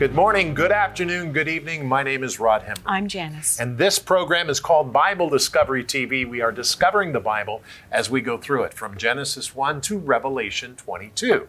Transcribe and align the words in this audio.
Good 0.00 0.14
morning, 0.14 0.54
good 0.54 0.72
afternoon, 0.72 1.34
good 1.34 1.46
evening. 1.46 1.86
My 1.86 2.02
name 2.02 2.24
is 2.24 2.40
Rod 2.40 2.62
Hembree. 2.62 2.80
I'm 2.86 3.06
Janice. 3.06 3.60
And 3.60 3.76
this 3.76 3.98
program 3.98 4.48
is 4.48 4.58
called 4.58 4.94
Bible 4.94 5.28
Discovery 5.28 5.84
TV. 5.84 6.26
We 6.26 6.40
are 6.40 6.50
discovering 6.50 7.12
the 7.12 7.20
Bible 7.20 7.60
as 7.92 8.08
we 8.08 8.22
go 8.22 8.38
through 8.38 8.62
it 8.62 8.72
from 8.72 8.96
Genesis 8.96 9.54
1 9.54 9.82
to 9.82 9.98
Revelation 9.98 10.74
22. 10.76 11.46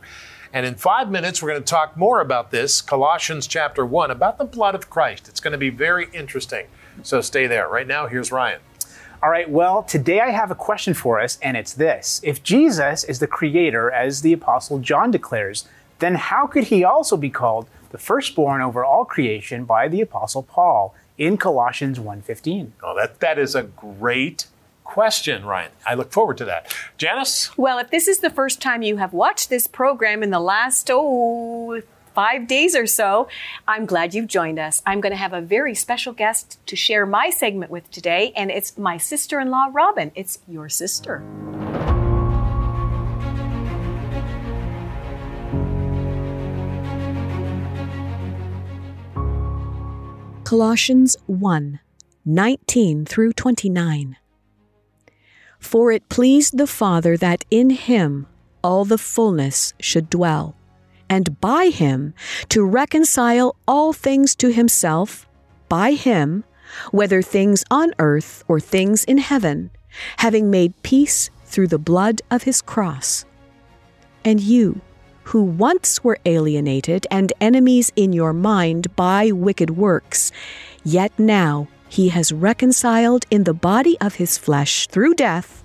And 0.51 0.65
in 0.65 0.75
five 0.75 1.09
minutes, 1.09 1.41
we're 1.41 1.51
going 1.51 1.63
to 1.63 1.65
talk 1.65 1.95
more 1.95 2.19
about 2.19 2.51
this, 2.51 2.81
Colossians 2.81 3.47
chapter 3.47 3.85
1, 3.85 4.11
about 4.11 4.37
the 4.37 4.43
blood 4.43 4.75
of 4.75 4.89
Christ. 4.89 5.29
It's 5.29 5.39
going 5.39 5.53
to 5.53 5.57
be 5.57 5.69
very 5.69 6.09
interesting. 6.11 6.65
So 7.03 7.21
stay 7.21 7.47
there. 7.47 7.69
Right 7.69 7.87
now, 7.87 8.07
here's 8.07 8.33
Ryan. 8.33 8.59
All 9.23 9.29
right, 9.29 9.49
well, 9.49 9.81
today 9.81 10.19
I 10.19 10.31
have 10.31 10.51
a 10.51 10.55
question 10.55 10.93
for 10.93 11.21
us, 11.21 11.39
and 11.41 11.55
it's 11.55 11.73
this 11.73 12.19
If 12.21 12.43
Jesus 12.43 13.05
is 13.05 13.19
the 13.19 13.27
creator, 13.27 13.89
as 13.89 14.23
the 14.23 14.33
Apostle 14.33 14.79
John 14.79 15.09
declares, 15.09 15.69
then 15.99 16.15
how 16.15 16.47
could 16.47 16.65
he 16.65 16.83
also 16.83 17.15
be 17.15 17.29
called 17.29 17.69
the 17.91 17.97
firstborn 17.97 18.61
over 18.61 18.83
all 18.83 19.05
creation 19.05 19.65
by 19.65 19.87
the 19.87 20.01
apostle 20.01 20.43
Paul 20.43 20.95
in 21.17 21.37
Colossians 21.37 21.99
1:15. 21.99 22.73
Oh, 22.83 22.95
that 22.95 23.19
that 23.19 23.37
is 23.37 23.55
a 23.55 23.63
great 23.63 24.47
question, 24.83 25.45
Ryan. 25.45 25.71
I 25.85 25.93
look 25.93 26.11
forward 26.11 26.37
to 26.39 26.45
that. 26.45 26.75
Janice? 26.97 27.55
Well, 27.57 27.79
if 27.79 27.91
this 27.91 28.07
is 28.07 28.19
the 28.19 28.29
first 28.29 28.61
time 28.61 28.81
you 28.81 28.97
have 28.97 29.13
watched 29.13 29.49
this 29.49 29.67
program 29.67 30.23
in 30.23 30.31
the 30.31 30.39
last 30.39 30.89
oh 30.91 31.81
five 32.13 32.47
days 32.47 32.75
or 32.75 32.85
so, 32.85 33.27
I'm 33.67 33.85
glad 33.85 34.13
you've 34.13 34.27
joined 34.27 34.59
us. 34.59 34.81
I'm 34.85 34.99
going 34.99 35.11
to 35.13 35.17
have 35.17 35.33
a 35.33 35.41
very 35.41 35.75
special 35.75 36.11
guest 36.11 36.59
to 36.65 36.75
share 36.75 37.05
my 37.05 37.29
segment 37.29 37.71
with 37.71 37.89
today, 37.89 38.33
and 38.35 38.51
it's 38.51 38.77
my 38.77 38.97
sister 38.97 39.39
in 39.39 39.49
law, 39.49 39.69
Robin. 39.71 40.11
It's 40.13 40.39
your 40.47 40.67
sister. 40.67 41.23
Colossians 50.51 51.15
1 51.27 51.79
19 52.25 53.05
through 53.05 53.31
29. 53.31 54.17
For 55.59 55.93
it 55.93 56.09
pleased 56.09 56.57
the 56.57 56.67
Father 56.67 57.15
that 57.15 57.45
in 57.49 57.69
him 57.69 58.27
all 58.61 58.83
the 58.83 58.97
fullness 58.97 59.73
should 59.79 60.09
dwell, 60.09 60.57
and 61.09 61.39
by 61.39 61.67
him 61.67 62.13
to 62.49 62.65
reconcile 62.65 63.55
all 63.65 63.93
things 63.93 64.35
to 64.35 64.51
himself, 64.51 65.25
by 65.69 65.93
him, 65.93 66.43
whether 66.91 67.21
things 67.21 67.63
on 67.71 67.93
earth 67.97 68.43
or 68.49 68.59
things 68.59 69.05
in 69.05 69.19
heaven, 69.19 69.71
having 70.17 70.51
made 70.51 70.83
peace 70.83 71.29
through 71.45 71.69
the 71.69 71.79
blood 71.79 72.21
of 72.29 72.43
his 72.43 72.61
cross. 72.61 73.23
And 74.25 74.41
you, 74.41 74.81
who 75.31 75.41
once 75.41 76.03
were 76.03 76.19
alienated 76.25 77.07
and 77.09 77.31
enemies 77.39 77.89
in 77.95 78.11
your 78.11 78.33
mind 78.33 78.93
by 78.97 79.31
wicked 79.31 79.69
works, 79.69 80.29
yet 80.83 81.09
now 81.17 81.69
he 81.87 82.09
has 82.09 82.33
reconciled 82.33 83.25
in 83.31 83.45
the 83.45 83.53
body 83.53 83.97
of 84.01 84.15
his 84.15 84.37
flesh 84.37 84.87
through 84.87 85.13
death 85.13 85.63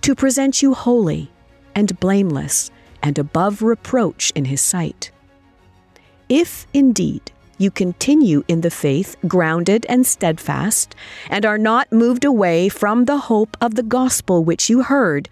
to 0.00 0.14
present 0.14 0.62
you 0.62 0.72
holy 0.72 1.30
and 1.74 2.00
blameless 2.00 2.70
and 3.02 3.18
above 3.18 3.60
reproach 3.60 4.32
in 4.34 4.46
his 4.46 4.62
sight. 4.62 5.10
If 6.30 6.66
indeed 6.72 7.30
you 7.58 7.70
continue 7.70 8.42
in 8.48 8.62
the 8.62 8.70
faith, 8.70 9.16
grounded 9.28 9.84
and 9.86 10.06
steadfast, 10.06 10.94
and 11.28 11.44
are 11.44 11.58
not 11.58 11.92
moved 11.92 12.24
away 12.24 12.70
from 12.70 13.04
the 13.04 13.18
hope 13.18 13.54
of 13.60 13.74
the 13.74 13.82
gospel 13.82 14.42
which 14.42 14.70
you 14.70 14.82
heard, 14.82 15.28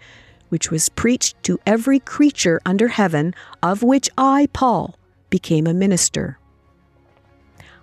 which 0.53 0.69
was 0.69 0.87
preached 0.87 1.33
to 1.41 1.59
every 1.65 1.97
creature 1.97 2.61
under 2.63 2.87
heaven, 2.89 3.33
of 3.63 3.81
which 3.81 4.07
I, 4.19 4.47
Paul, 4.53 4.95
became 5.31 5.65
a 5.65 5.73
minister. 5.73 6.37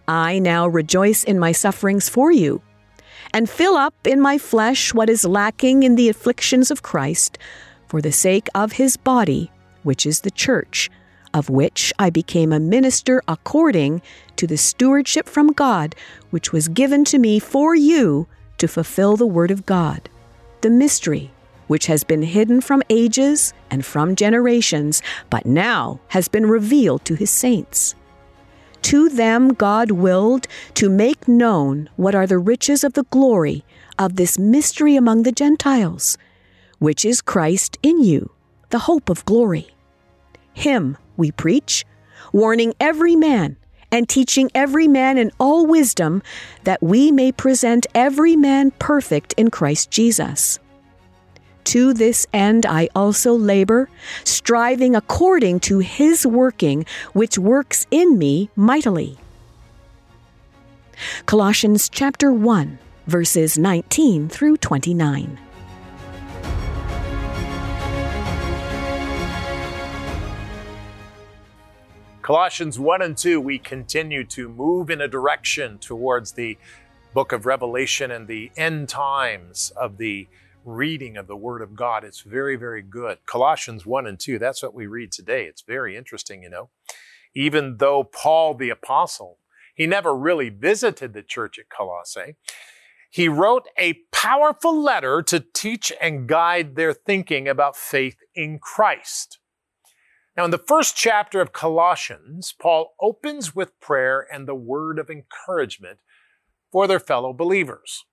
I 0.07 0.39
now 0.39 0.69
rejoice 0.69 1.25
in 1.25 1.37
my 1.37 1.51
sufferings 1.51 2.09
for 2.09 2.31
you, 2.31 2.63
and 3.35 3.51
fill 3.51 3.77
up 3.77 4.07
in 4.07 4.21
my 4.21 4.39
flesh 4.39 4.95
what 4.95 5.11
is 5.11 5.25
lacking 5.25 5.83
in 5.83 5.97
the 5.97 6.09
afflictions 6.09 6.71
of 6.71 6.85
Christ, 6.85 7.39
for 7.89 8.01
the 8.01 8.13
sake 8.13 8.47
of 8.55 8.71
his 8.71 8.97
body, 8.97 9.51
which 9.83 10.07
is 10.07 10.21
the 10.21 10.31
church, 10.31 10.89
of 11.35 11.51
which 11.51 11.93
I 11.99 12.09
became 12.09 12.53
a 12.53 12.61
minister 12.61 13.21
according 13.27 14.01
to 14.37 14.47
the 14.47 14.57
stewardship 14.57 15.29
from 15.29 15.49
God, 15.49 15.97
which 16.31 16.53
was 16.53 16.69
given 16.69 17.05
to 17.07 17.19
me 17.19 17.41
for 17.41 17.75
you 17.75 18.29
to 18.59 18.69
fulfill 18.69 19.17
the 19.17 19.27
word 19.27 19.51
of 19.51 19.67
God, 19.67 20.09
the 20.61 20.71
mystery 20.71 21.33
which 21.71 21.87
has 21.87 22.03
been 22.03 22.23
hidden 22.23 22.61
from 22.61 22.83
ages 22.91 23.55
and 23.71 23.87
from 23.87 24.17
generations, 24.17 25.01
but 25.31 25.47
now 25.47 26.01
has 26.09 26.27
been 26.27 26.47
revealed 26.47 27.05
to 27.05 27.15
his 27.15 27.31
saints. 27.31 27.95
To 28.83 29.09
them 29.09 29.55
God 29.55 29.93
willed 29.93 30.49
to 30.75 30.91
make 30.91 31.29
known 31.29 31.89
what 31.95 32.13
are 32.13 32.27
the 32.27 32.39
riches 32.39 32.83
of 32.83 32.95
the 32.95 33.05
glory 33.05 33.65
of 34.01 34.17
this 34.17 34.37
mystery 34.37 34.97
among 34.97 35.23
the 35.23 35.31
Gentiles, 35.31 36.19
which 36.81 37.05
is 37.05 37.21
Christ 37.21 37.79
in 37.85 38.03
you, 38.03 38.33
the 38.71 38.81
hope 38.81 39.09
of 39.09 39.25
glory. 39.25 39.69
Him 40.53 40.99
we 41.17 41.31
preach, 41.31 41.85
warning 42.33 42.75
every 42.81 43.15
man 43.15 43.57
and 43.93 44.09
teaching 44.09 44.51
every 44.57 44.89
man 44.89 45.19
in 45.19 45.31
all 45.39 45.67
wisdom, 45.67 46.21
that 46.65 46.83
we 46.83 47.13
may 47.13 47.31
present 47.31 47.87
every 47.95 48.35
man 48.35 48.73
perfect 48.73 49.35
in 49.35 49.51
Christ 49.51 49.93
Jesus. 49.93 50.60
To 51.65 51.93
this 51.93 52.27
end 52.33 52.67
I 52.67 52.89
also 52.95 53.35
labor, 53.35 53.89
striving 54.25 54.97
according 54.97 55.61
to 55.61 55.79
his 55.79 56.27
working, 56.27 56.87
which 57.13 57.39
works 57.39 57.87
in 57.91 58.19
me 58.19 58.51
mightily. 58.57 59.19
Colossians 61.27 61.89
chapter 61.89 62.33
1, 62.33 62.79
verses 63.07 63.57
19 63.57 64.29
through 64.29 64.57
29. 64.59 65.39
Colossians 72.23 72.79
1 72.79 73.03
and 73.03 73.17
2, 73.17 73.41
we 73.41 73.59
continue 73.59 74.25
to 74.25 74.49
move 74.49 74.91
in 74.91 75.01
a 75.01 75.09
direction 75.09 75.79
towards 75.79 76.33
the 76.33 76.57
book 77.13 77.33
of 77.33 77.45
Revelation 77.45 78.11
and 78.11 78.29
the 78.29 78.53
end 78.57 78.89
times 78.89 79.73
of 79.77 79.97
the 79.97 80.29
reading 80.65 81.17
of 81.17 81.27
the 81.27 81.37
Word 81.37 81.63
of 81.63 81.75
God. 81.75 82.05
It's 82.05 82.21
very, 82.21 82.57
very 82.57 82.83
good. 82.83 83.19
Colossians 83.27 83.87
1 83.87 84.07
and 84.07 84.19
2, 84.19 84.39
that's 84.39 84.63
what 84.63 84.75
we 84.75 84.87
read 84.87 85.13
today. 85.13 85.45
It's 85.45 85.63
very 85.63 85.97
interesting, 85.97 86.43
you 86.43 86.51
know. 86.51 86.71
Even 87.35 87.77
though 87.79 88.05
Paul 88.05 88.55
the 88.55 88.71
Apostle, 88.71 89.39
he 89.75 89.87
never 89.87 90.15
really 90.15 90.49
visited 90.49 91.13
the 91.13 91.23
church 91.23 91.59
at 91.59 91.69
Colossae, 91.69 92.37
he 93.11 93.29
wrote 93.29 93.67
a 93.79 94.01
powerful 94.13 94.81
letter 94.81 95.23
to 95.23 95.41
teach 95.41 95.93
and 96.01 96.29
guide 96.29 96.77
their 96.77 96.93
thinking 96.93 97.49
about 97.49 97.77
faith 97.77 98.19
in 98.35 98.59
Christ. 98.59 99.39
Now, 100.37 100.45
in 100.45 100.53
the 100.53 100.59
first 100.59 100.97
chapter 100.97 101.41
of 101.41 101.53
Colossians, 101.53 102.55
Paul 102.59 102.95
opens 103.01 103.55
with 103.55 103.79
prayer 103.81 104.27
and 104.33 104.47
the 104.47 104.55
word 104.55 104.99
of 104.99 105.11
encouragement 105.11 105.99
for 106.71 106.87
their 106.87 107.01
fellow 107.01 107.33
believers 107.33 108.05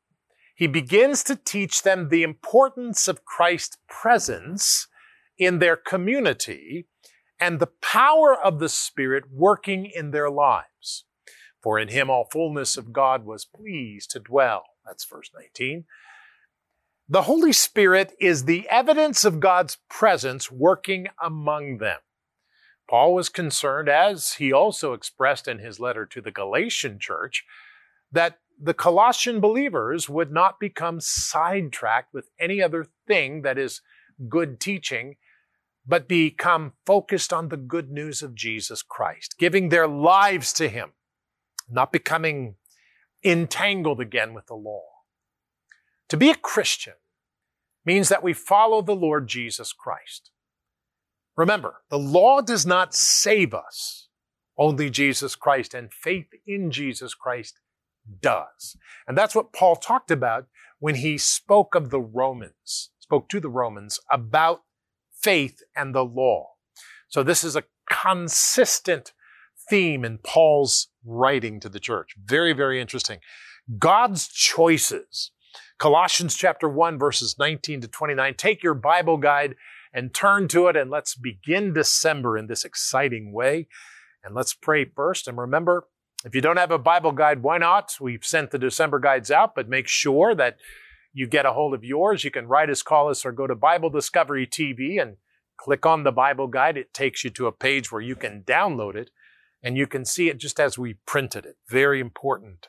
he 0.58 0.66
begins 0.66 1.24
to 1.24 1.36
teach 1.36 1.84
them 1.84 2.10
the 2.10 2.24
importance 2.24 3.08
of 3.08 3.24
Christ's 3.24 3.78
presence 3.88 4.88
in 5.38 5.60
their 5.60 5.76
community 5.76 6.88
and 7.40 7.60
the 7.60 7.70
power 7.80 8.36
of 8.36 8.58
the 8.58 8.68
Spirit 8.68 9.26
working 9.32 9.86
in 9.86 10.10
their 10.10 10.32
lives. 10.32 11.06
For 11.62 11.78
in 11.78 11.90
him 11.90 12.10
all 12.10 12.28
fullness 12.32 12.76
of 12.76 12.92
God 12.92 13.24
was 13.24 13.46
pleased 13.46 14.10
to 14.12 14.20
dwell. 14.20 14.64
That's 14.84 15.06
verse 15.06 15.30
19. 15.36 15.86
The 17.08 17.22
Holy 17.22 17.54
Spirit 17.54 18.14
is 18.20 18.46
the 18.46 18.68
evidence 18.68 19.24
of 19.26 19.40
God's 19.40 19.78
presence 19.92 20.52
working 20.52 21.08
among 21.24 21.78
them. 21.78 22.00
Paul 22.90 23.14
was 23.14 23.30
concerned, 23.30 23.90
as 23.90 24.34
he 24.34 24.52
also 24.52 24.94
expressed 24.94 25.48
in 25.48 25.60
his 25.60 25.80
letter 25.80 26.08
to 26.08 26.20
the 26.20 26.32
Galatian 26.32 26.98
church, 27.00 27.44
that 28.12 28.40
the 28.60 28.74
Colossian 28.74 29.40
believers 29.40 30.10
would 30.10 30.32
not 30.32 30.60
become 30.60 31.00
sidetracked 31.00 32.14
with 32.14 32.30
any 32.40 32.62
other 32.62 32.88
thing 33.08 33.44
that 33.44 33.58
is 33.58 33.82
good 34.28 34.60
teaching, 34.60 35.16
but 35.86 36.08
become 36.08 36.74
focused 36.86 37.32
on 37.32 37.50
the 37.50 37.58
good 37.58 37.92
news 37.92 38.22
of 38.22 38.36
Jesus 38.36 38.82
Christ, 38.82 39.36
giving 39.38 39.70
their 39.70 39.88
lives 39.88 40.52
to 40.54 40.70
Him, 40.70 40.94
not 41.70 41.92
becoming 41.92 42.56
entangled 43.24 44.02
again 44.02 44.34
with 44.34 44.48
the 44.48 44.56
law. 44.56 44.84
To 46.10 46.18
be 46.18 46.30
a 46.30 46.36
Christian 46.36 46.94
means 47.86 48.10
that 48.10 48.24
we 48.24 48.34
follow 48.34 48.82
the 48.82 48.96
Lord 48.96 49.28
Jesus 49.28 49.72
Christ. 49.72 50.32
Remember, 51.36 51.76
the 51.90 52.00
law 52.00 52.42
does 52.42 52.66
not 52.66 52.96
save 52.96 53.54
us, 53.54 54.08
only 54.58 54.90
Jesus 54.90 55.36
Christ 55.36 55.74
and 55.74 55.94
faith 55.94 56.28
in 56.48 56.72
Jesus 56.72 57.14
Christ 57.14 57.60
does. 58.22 58.78
And 59.08 59.18
that's 59.18 59.36
what 59.36 59.54
Paul 59.54 59.76
talked 59.76 60.12
about 60.12 60.48
when 60.80 60.96
he 60.96 61.18
spoke 61.18 61.76
of 61.76 61.90
the 61.90 62.00
Romans, 62.00 62.92
spoke 63.00 63.30
to 63.30 63.40
the 63.40 63.50
Romans 63.50 64.00
about 64.12 64.62
faith 65.22 65.62
and 65.76 65.94
the 65.94 66.06
law. 66.06 66.50
So 67.08 67.24
this 67.24 67.44
is 67.44 67.56
a 67.56 67.64
consistent 67.90 69.14
theme 69.70 70.06
in 70.06 70.20
Paul's 70.20 70.90
writing 71.06 71.60
to 71.62 71.70
the 71.70 71.80
church. 71.80 72.16
Very, 72.24 72.54
very 72.54 72.80
interesting. 72.80 73.20
God's 73.78 74.28
choices. 74.28 75.32
Colossians 75.80 76.36
chapter 76.36 76.68
1, 76.68 76.98
verses 76.98 77.36
19 77.38 77.82
to 77.82 77.88
29. 77.88 78.34
Take 78.36 78.64
your 78.64 78.74
Bible 78.74 79.18
guide 79.18 79.56
and 79.94 80.14
turn 80.14 80.48
to 80.50 80.68
it, 80.68 80.76
and 80.76 80.90
let's 80.90 81.16
begin 81.16 81.74
December 81.74 82.38
in 82.38 82.48
this 82.48 82.64
exciting 82.66 83.32
way. 83.32 83.68
And 84.24 84.36
let's 84.36 84.54
pray 84.54 84.86
first. 84.86 85.28
And 85.28 85.38
remember, 85.38 85.88
if 86.26 86.34
you 86.34 86.42
don't 86.42 86.58
have 86.58 86.72
a 86.72 86.80
Bible 86.80 87.12
guide, 87.12 87.44
why 87.44 87.58
not? 87.58 87.96
We've 88.02 88.26
sent 88.26 88.52
the 88.52 88.60
December 88.60 89.00
guides 89.00 89.32
out, 89.32 89.56
but 89.56 89.70
make 89.70 89.88
sure 89.88 90.34
that 90.36 90.58
you 91.14 91.28
get 91.28 91.46
a 91.46 91.54
hold 91.54 91.74
of 91.74 91.84
yours. 91.84 92.24
You 92.24 92.32
can 92.32 92.48
write 92.48 92.70
us, 92.70 92.82
call 92.82 93.10
us, 93.10 93.26
or 93.26 93.32
go 93.32 93.48
to 93.48 93.56
Bible 93.56 93.90
Discovery 93.90 94.48
TV 94.48 95.02
and 95.02 95.18
click 95.58 95.86
on 95.86 96.04
the 96.04 96.12
Bible 96.12 96.48
guide. 96.48 96.78
It 96.78 96.94
takes 96.94 97.24
you 97.24 97.30
to 97.32 97.48
a 97.48 97.52
page 97.52 97.92
where 97.92 98.02
you 98.02 98.16
can 98.16 98.44
download 98.44 98.96
it 98.96 99.12
and 99.64 99.78
you 99.78 99.88
can 99.88 100.06
see 100.06 100.30
it 100.30 100.38
just 100.38 100.60
as 100.60 100.78
we 100.78 100.96
printed 101.06 101.46
it. 101.46 101.58
Very 101.70 102.00
important. 102.00 102.68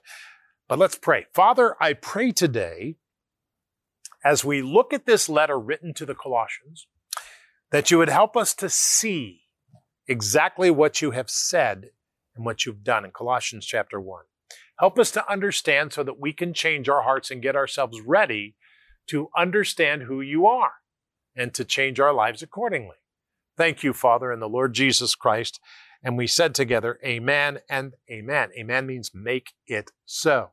But 0.68 0.78
let's 0.78 0.98
pray. 0.98 1.26
Father, 1.34 1.76
I 1.80 1.94
pray 1.94 2.32
today 2.32 2.96
as 4.24 4.44
we 4.44 4.62
look 4.62 4.92
at 4.92 5.06
this 5.06 5.28
letter 5.28 5.58
written 5.58 5.94
to 5.94 6.04
the 6.04 6.14
Colossians 6.14 6.86
that 7.70 7.90
you 7.90 7.98
would 7.98 8.08
help 8.08 8.36
us 8.36 8.54
to 8.54 8.68
see 8.68 9.42
exactly 10.06 10.70
what 10.70 11.00
you 11.02 11.12
have 11.12 11.30
said 11.30 11.90
and 12.38 12.46
what 12.46 12.64
you've 12.64 12.84
done 12.84 13.04
in 13.04 13.10
Colossians 13.10 13.66
chapter 13.66 14.00
1. 14.00 14.22
Help 14.78 14.98
us 14.98 15.10
to 15.10 15.30
understand 15.30 15.92
so 15.92 16.02
that 16.04 16.20
we 16.20 16.32
can 16.32 16.54
change 16.54 16.88
our 16.88 17.02
hearts 17.02 17.30
and 17.30 17.42
get 17.42 17.56
ourselves 17.56 18.00
ready 18.00 18.54
to 19.08 19.28
understand 19.36 20.04
who 20.04 20.20
you 20.20 20.46
are 20.46 20.72
and 21.36 21.52
to 21.52 21.64
change 21.64 22.00
our 22.00 22.14
lives 22.14 22.42
accordingly. 22.42 22.96
Thank 23.56 23.82
you, 23.82 23.92
Father, 23.92 24.32
in 24.32 24.40
the 24.40 24.48
Lord 24.48 24.72
Jesus 24.72 25.14
Christ. 25.14 25.60
And 26.02 26.16
we 26.16 26.28
said 26.28 26.54
together, 26.54 27.00
Amen 27.04 27.58
and 27.68 27.94
Amen. 28.10 28.50
Amen 28.56 28.86
means 28.86 29.10
make 29.12 29.48
it 29.66 29.90
so. 30.06 30.50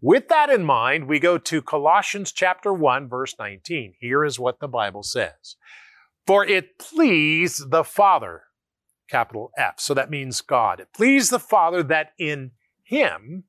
With 0.00 0.28
that 0.28 0.50
in 0.50 0.62
mind, 0.62 1.08
we 1.08 1.18
go 1.18 1.38
to 1.38 1.62
Colossians 1.62 2.30
chapter 2.30 2.72
1, 2.72 3.08
verse 3.08 3.34
19. 3.38 3.94
Here 3.98 4.24
is 4.24 4.38
what 4.38 4.60
the 4.60 4.68
Bible 4.68 5.02
says. 5.02 5.56
For 6.26 6.44
it 6.44 6.78
pleased 6.78 7.70
the 7.70 7.82
Father, 7.82 8.42
capital 9.08 9.50
F. 9.56 9.80
So 9.80 9.94
that 9.94 10.10
means 10.10 10.40
God. 10.40 10.80
It 10.80 10.92
pleased 10.94 11.30
the 11.30 11.38
Father 11.38 11.82
that 11.84 12.12
in 12.18 12.52
him, 12.82 13.44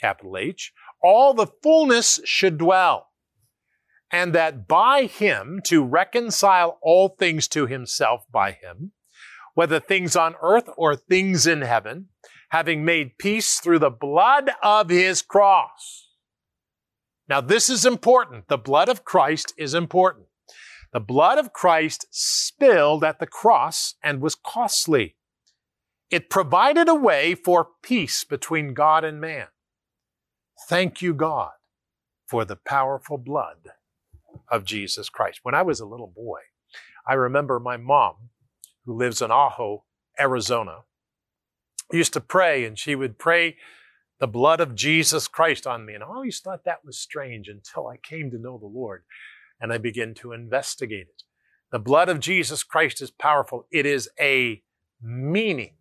capital 0.00 0.36
H, 0.36 0.72
all 1.02 1.34
the 1.34 1.46
fullness 1.62 2.20
should 2.24 2.58
dwell, 2.58 3.08
and 4.10 4.34
that 4.34 4.68
by 4.68 5.04
him 5.04 5.60
to 5.64 5.84
reconcile 5.84 6.78
all 6.82 7.08
things 7.08 7.48
to 7.48 7.66
himself 7.66 8.24
by 8.30 8.52
him, 8.52 8.92
whether 9.54 9.80
things 9.80 10.16
on 10.16 10.34
earth 10.42 10.68
or 10.76 10.96
things 10.96 11.46
in 11.46 11.62
heaven, 11.62 12.08
having 12.50 12.84
made 12.84 13.18
peace 13.18 13.58
through 13.60 13.78
the 13.78 13.90
blood 13.90 14.50
of 14.62 14.90
his 14.90 15.22
cross. 15.22 16.08
Now, 17.28 17.40
this 17.40 17.70
is 17.70 17.86
important. 17.86 18.48
The 18.48 18.58
blood 18.58 18.90
of 18.90 19.04
Christ 19.04 19.54
is 19.56 19.72
important. 19.72 20.26
The 20.92 21.00
blood 21.00 21.38
of 21.38 21.52
Christ 21.52 22.06
spilled 22.10 23.02
at 23.02 23.18
the 23.18 23.26
cross 23.26 23.94
and 24.02 24.20
was 24.20 24.34
costly. 24.34 25.16
It 26.10 26.28
provided 26.28 26.88
a 26.88 26.94
way 26.94 27.34
for 27.34 27.68
peace 27.82 28.24
between 28.24 28.74
God 28.74 29.02
and 29.02 29.18
man. 29.20 29.46
Thank 30.68 31.00
you, 31.00 31.14
God, 31.14 31.52
for 32.26 32.44
the 32.44 32.56
powerful 32.56 33.16
blood 33.16 33.70
of 34.48 34.64
Jesus 34.64 35.08
Christ. 35.08 35.40
When 35.42 35.54
I 35.54 35.62
was 35.62 35.80
a 35.80 35.86
little 35.86 36.12
boy, 36.14 36.40
I 37.06 37.14
remember 37.14 37.58
my 37.58 37.78
mom, 37.78 38.14
who 38.84 38.94
lives 38.94 39.22
in 39.22 39.30
Ajo, 39.30 39.84
Arizona, 40.20 40.80
used 41.90 42.12
to 42.12 42.20
pray, 42.20 42.64
and 42.64 42.78
she 42.78 42.94
would 42.94 43.18
pray 43.18 43.56
the 44.18 44.26
blood 44.26 44.60
of 44.60 44.74
Jesus 44.74 45.26
Christ 45.26 45.66
on 45.66 45.86
me. 45.86 45.94
And 45.94 46.04
I 46.04 46.06
always 46.06 46.38
thought 46.40 46.64
that 46.64 46.84
was 46.84 46.98
strange 46.98 47.48
until 47.48 47.88
I 47.88 47.96
came 47.96 48.30
to 48.30 48.38
know 48.38 48.58
the 48.58 48.66
Lord 48.66 49.04
and 49.62 49.72
I 49.72 49.78
begin 49.78 50.12
to 50.14 50.32
investigate 50.32 51.06
it. 51.08 51.22
The 51.70 51.78
blood 51.78 52.08
of 52.10 52.20
Jesus 52.20 52.64
Christ 52.64 53.00
is 53.00 53.10
powerful. 53.10 53.66
It 53.70 53.86
is 53.86 54.10
a 54.20 54.62
meaning 55.00 55.76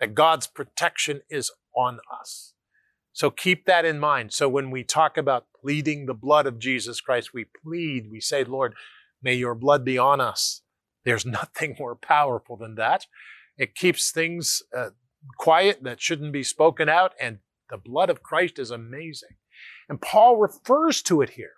that 0.00 0.14
God's 0.14 0.48
protection 0.48 1.22
is 1.30 1.50
on 1.74 2.00
us. 2.20 2.52
So 3.12 3.30
keep 3.30 3.64
that 3.66 3.84
in 3.84 4.00
mind. 4.00 4.32
So 4.32 4.48
when 4.48 4.72
we 4.72 4.82
talk 4.82 5.16
about 5.16 5.46
pleading 5.58 6.06
the 6.06 6.14
blood 6.14 6.46
of 6.46 6.58
Jesus 6.58 7.00
Christ, 7.00 7.32
we 7.32 7.46
plead, 7.62 8.10
we 8.10 8.20
say, 8.20 8.42
Lord, 8.42 8.74
may 9.22 9.34
your 9.34 9.54
blood 9.54 9.84
be 9.84 9.96
on 9.96 10.20
us. 10.20 10.62
There's 11.04 11.24
nothing 11.26 11.76
more 11.78 11.94
powerful 11.94 12.56
than 12.56 12.74
that. 12.74 13.06
It 13.56 13.76
keeps 13.76 14.10
things 14.10 14.62
uh, 14.76 14.90
quiet 15.38 15.84
that 15.84 16.02
shouldn't 16.02 16.32
be 16.32 16.42
spoken 16.42 16.88
out, 16.88 17.12
and 17.20 17.38
the 17.70 17.78
blood 17.78 18.10
of 18.10 18.24
Christ 18.24 18.58
is 18.58 18.72
amazing. 18.72 19.36
And 19.88 20.02
Paul 20.02 20.36
refers 20.36 21.00
to 21.02 21.22
it 21.22 21.30
here. 21.30 21.52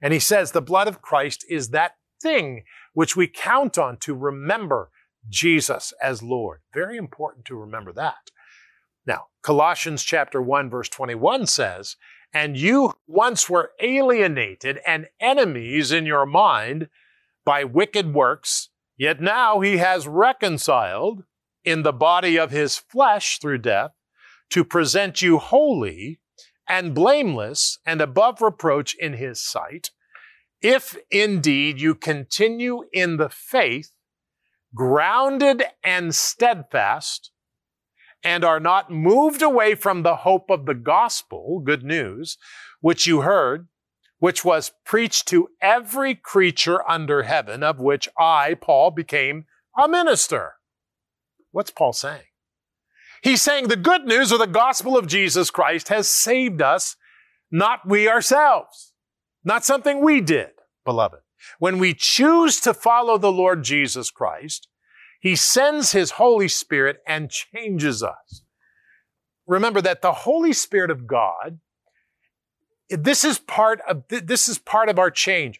And 0.00 0.12
he 0.12 0.18
says 0.18 0.52
the 0.52 0.62
blood 0.62 0.88
of 0.88 1.02
Christ 1.02 1.44
is 1.48 1.70
that 1.70 1.92
thing 2.20 2.64
which 2.94 3.16
we 3.16 3.26
count 3.26 3.78
on 3.78 3.96
to 3.98 4.14
remember 4.14 4.90
Jesus 5.28 5.92
as 6.02 6.22
Lord. 6.22 6.60
Very 6.72 6.96
important 6.96 7.44
to 7.46 7.56
remember 7.56 7.92
that. 7.92 8.30
Now, 9.06 9.26
Colossians 9.42 10.02
chapter 10.02 10.40
1 10.42 10.70
verse 10.70 10.88
21 10.88 11.46
says, 11.46 11.96
"And 12.32 12.56
you 12.56 12.94
once 13.06 13.48
were 13.48 13.72
alienated 13.80 14.80
and 14.86 15.08
enemies 15.20 15.92
in 15.92 16.06
your 16.06 16.26
mind 16.26 16.88
by 17.44 17.64
wicked 17.64 18.12
works, 18.12 18.68
yet 18.96 19.20
now 19.20 19.60
he 19.60 19.78
has 19.78 20.06
reconciled 20.06 21.24
in 21.64 21.82
the 21.82 21.92
body 21.92 22.36
of 22.36 22.50
his 22.50 22.76
flesh 22.76 23.38
through 23.38 23.58
death 23.58 23.92
to 24.50 24.64
present 24.64 25.22
you 25.22 25.38
holy 25.38 26.20
and 26.68 26.94
blameless 26.94 27.78
and 27.86 28.00
above 28.00 28.40
reproach 28.40 28.94
in 28.94 29.14
his 29.14 29.40
sight, 29.40 29.90
if 30.60 30.96
indeed 31.10 31.80
you 31.80 31.94
continue 31.94 32.84
in 32.92 33.16
the 33.16 33.28
faith 33.28 33.92
grounded 34.74 35.64
and 35.82 36.14
steadfast, 36.14 37.30
and 38.24 38.44
are 38.44 38.60
not 38.60 38.90
moved 38.90 39.42
away 39.42 39.74
from 39.74 40.02
the 40.02 40.16
hope 40.16 40.50
of 40.50 40.66
the 40.66 40.74
gospel, 40.74 41.60
good 41.64 41.84
news, 41.84 42.36
which 42.80 43.06
you 43.06 43.20
heard, 43.20 43.68
which 44.18 44.44
was 44.44 44.72
preached 44.84 45.28
to 45.28 45.48
every 45.62 46.14
creature 46.14 46.88
under 46.90 47.22
heaven, 47.22 47.62
of 47.62 47.78
which 47.78 48.08
I, 48.18 48.54
Paul, 48.54 48.90
became 48.90 49.46
a 49.78 49.88
minister. 49.88 50.54
What's 51.52 51.70
Paul 51.70 51.92
saying? 51.92 52.27
He's 53.22 53.42
saying 53.42 53.68
the 53.68 53.76
good 53.76 54.04
news 54.04 54.32
or 54.32 54.38
the 54.38 54.46
gospel 54.46 54.96
of 54.96 55.06
Jesus 55.06 55.50
Christ 55.50 55.88
has 55.88 56.08
saved 56.08 56.62
us, 56.62 56.96
not 57.50 57.80
we 57.86 58.08
ourselves, 58.08 58.92
not 59.44 59.64
something 59.64 60.00
we 60.00 60.20
did, 60.20 60.50
beloved. 60.84 61.20
When 61.58 61.78
we 61.78 61.94
choose 61.94 62.60
to 62.60 62.74
follow 62.74 63.18
the 63.18 63.32
Lord 63.32 63.64
Jesus 63.64 64.10
Christ, 64.10 64.68
He 65.20 65.36
sends 65.36 65.92
His 65.92 66.12
Holy 66.12 66.48
Spirit 66.48 66.98
and 67.06 67.30
changes 67.30 68.02
us. 68.02 68.42
Remember 69.46 69.80
that 69.80 70.02
the 70.02 70.12
Holy 70.12 70.52
Spirit 70.52 70.90
of 70.90 71.06
God, 71.06 71.58
this 72.90 73.24
is 73.24 73.38
part 73.38 73.80
of, 73.88 74.04
this 74.08 74.48
is 74.48 74.58
part 74.58 74.88
of 74.88 74.98
our 74.98 75.10
change. 75.10 75.58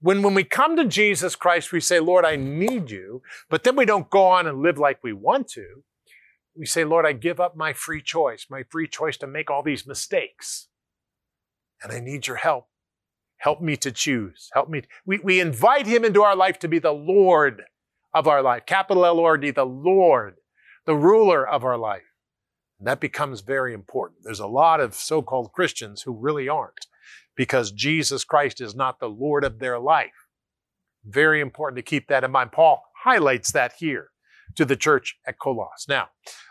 When, 0.00 0.22
when 0.22 0.34
we 0.34 0.44
come 0.44 0.76
to 0.76 0.84
Jesus 0.84 1.36
Christ, 1.36 1.72
we 1.72 1.80
say, 1.80 2.00
Lord, 2.00 2.24
I 2.24 2.36
need 2.36 2.90
you, 2.90 3.22
but 3.48 3.62
then 3.62 3.76
we 3.76 3.86
don't 3.86 4.10
go 4.10 4.26
on 4.26 4.46
and 4.46 4.60
live 4.60 4.78
like 4.78 4.98
we 5.02 5.12
want 5.12 5.48
to. 5.50 5.84
We 6.56 6.66
say, 6.66 6.84
Lord, 6.84 7.06
I 7.06 7.12
give 7.12 7.40
up 7.40 7.56
my 7.56 7.72
free 7.72 8.02
choice, 8.02 8.46
my 8.50 8.62
free 8.70 8.86
choice 8.86 9.16
to 9.18 9.26
make 9.26 9.50
all 9.50 9.62
these 9.62 9.86
mistakes. 9.86 10.68
And 11.82 11.92
I 11.92 12.00
need 12.00 12.26
your 12.26 12.36
help. 12.36 12.66
Help 13.38 13.60
me 13.60 13.76
to 13.78 13.90
choose. 13.90 14.50
Help 14.52 14.68
me. 14.68 14.82
We, 15.04 15.18
we 15.18 15.40
invite 15.40 15.86
him 15.86 16.04
into 16.04 16.22
our 16.22 16.36
life 16.36 16.58
to 16.60 16.68
be 16.68 16.78
the 16.78 16.92
Lord 16.92 17.62
of 18.14 18.28
our 18.28 18.42
life. 18.42 18.66
Capital 18.66 19.04
L 19.04 19.18
O 19.18 19.24
R 19.24 19.38
D, 19.38 19.50
the 19.50 19.64
Lord, 19.64 20.36
the 20.86 20.94
ruler 20.94 21.48
of 21.48 21.64
our 21.64 21.78
life. 21.78 22.02
And 22.78 22.86
that 22.86 23.00
becomes 23.00 23.40
very 23.40 23.72
important. 23.74 24.20
There's 24.22 24.38
a 24.40 24.46
lot 24.46 24.80
of 24.80 24.94
so-called 24.94 25.52
Christians 25.52 26.02
who 26.02 26.12
really 26.12 26.48
aren't 26.48 26.86
because 27.34 27.72
Jesus 27.72 28.24
Christ 28.24 28.60
is 28.60 28.74
not 28.74 29.00
the 29.00 29.08
Lord 29.08 29.44
of 29.44 29.58
their 29.58 29.78
life. 29.78 30.28
Very 31.04 31.40
important 31.40 31.76
to 31.76 31.82
keep 31.82 32.08
that 32.08 32.24
in 32.24 32.30
mind. 32.30 32.52
Paul 32.52 32.84
highlights 33.02 33.52
that 33.52 33.72
here 33.78 34.10
to 34.56 34.64
the 34.64 34.76
church 34.76 35.16
at 35.26 35.38
Colossus. 35.40 35.88
Now, 35.88 36.08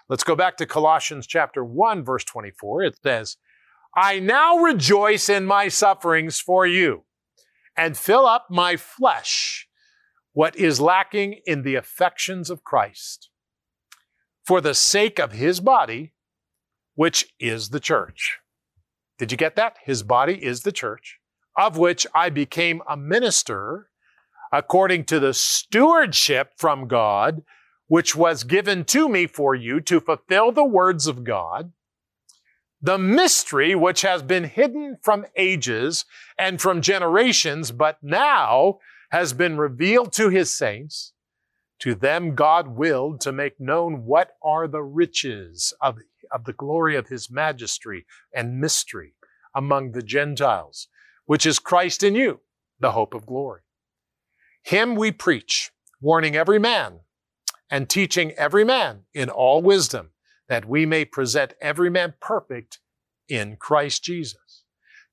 let's 0.10 0.24
go 0.24 0.36
back 0.36 0.58
to 0.58 0.66
Colossians 0.66 1.28
chapter 1.28 1.64
1 1.64 2.04
verse 2.04 2.24
24. 2.24 2.84
It 2.84 2.98
says, 3.04 3.38
I 3.96 4.20
now 4.20 4.58
rejoice 4.58 5.28
in 5.30 5.46
my 5.46 5.68
sufferings 5.68 6.40
for 6.40 6.66
you 6.66 7.04
and 7.76 7.98
fill 7.98 8.26
up 8.26 8.48
my 8.50 8.78
flesh 8.78 9.68
what 10.34 10.56
is 10.56 10.80
lacking 10.80 11.42
in 11.46 11.64
the 11.64 11.76
affections 11.76 12.50
of 12.50 12.64
Christ 12.64 13.30
for 14.46 14.62
the 14.62 14.74
sake 14.74 15.20
of 15.20 15.34
his 15.34 15.60
body, 15.60 16.14
which 16.96 17.34
is 17.40 17.70
the 17.70 17.80
church. 17.80 18.40
Did 19.18 19.32
you 19.32 19.38
get 19.38 19.56
that? 19.56 19.78
His 19.84 20.04
body 20.04 20.44
is 20.44 20.62
the 20.62 20.72
church, 20.72 21.20
of 21.58 21.78
which 21.78 22.08
I 22.16 22.30
became 22.30 22.82
a 22.90 22.98
minister 22.98 23.90
according 24.52 25.06
to 25.06 25.20
the 25.20 25.34
stewardship 25.34 26.54
from 26.58 26.88
God 26.88 27.44
which 27.92 28.16
was 28.16 28.46
given 28.46 28.86
to 28.86 29.10
me 29.10 29.28
for 29.28 29.54
you 29.54 29.82
to 29.82 30.00
fulfill 30.00 30.50
the 30.50 30.64
words 30.64 31.08
of 31.08 31.26
God, 31.26 31.74
the 32.82 32.98
mystery 32.98 33.76
which 33.76 34.02
has 34.02 34.24
been 34.24 34.46
hidden 34.46 34.98
from 35.02 35.26
ages 35.36 36.06
and 36.40 36.62
from 36.62 36.82
generations, 36.82 37.70
but 37.74 37.98
now 38.02 38.80
has 39.12 39.34
been 39.34 39.58
revealed 39.58 40.14
to 40.14 40.30
his 40.30 40.50
saints. 40.50 41.12
To 41.80 41.94
them 41.94 42.34
God 42.34 42.70
willed 42.70 43.20
to 43.22 43.34
make 43.34 43.60
known 43.60 44.06
what 44.06 44.38
are 44.42 44.70
the 44.70 44.84
riches 44.84 45.74
of, 45.82 45.98
of 46.32 46.46
the 46.46 46.54
glory 46.54 46.96
of 46.96 47.10
his 47.10 47.30
majesty 47.30 48.06
and 48.34 48.62
mystery 48.62 49.16
among 49.54 49.92
the 49.92 50.02
Gentiles, 50.02 50.88
which 51.26 51.46
is 51.46 51.60
Christ 51.60 52.04
in 52.04 52.16
you, 52.16 52.40
the 52.80 52.94
hope 52.94 53.14
of 53.14 53.26
glory. 53.26 53.64
Him 54.64 54.96
we 54.96 55.12
preach, 55.12 55.72
warning 56.00 56.38
every 56.38 56.58
man 56.58 57.02
and 57.72 57.90
teaching 57.90 58.34
every 58.34 58.66
man 58.66 59.06
in 59.14 59.30
all 59.30 59.62
wisdom, 59.62 60.12
that 60.50 60.68
we 60.68 60.86
may 60.86 61.06
present 61.06 61.54
every 61.62 61.90
man 61.90 62.14
perfect 62.20 62.80
in 63.30 63.56
Christ 63.56 64.04
Jesus. 64.04 64.64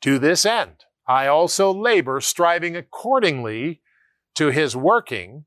To 0.03 0.19
this 0.19 0.45
end, 0.45 0.85
I 1.07 1.29
also 1.29 1.73
labor, 1.73 2.21
striving 2.21 2.77
accordingly 2.77 3.81
to 4.35 4.49
his 4.49 4.77
working, 4.77 5.47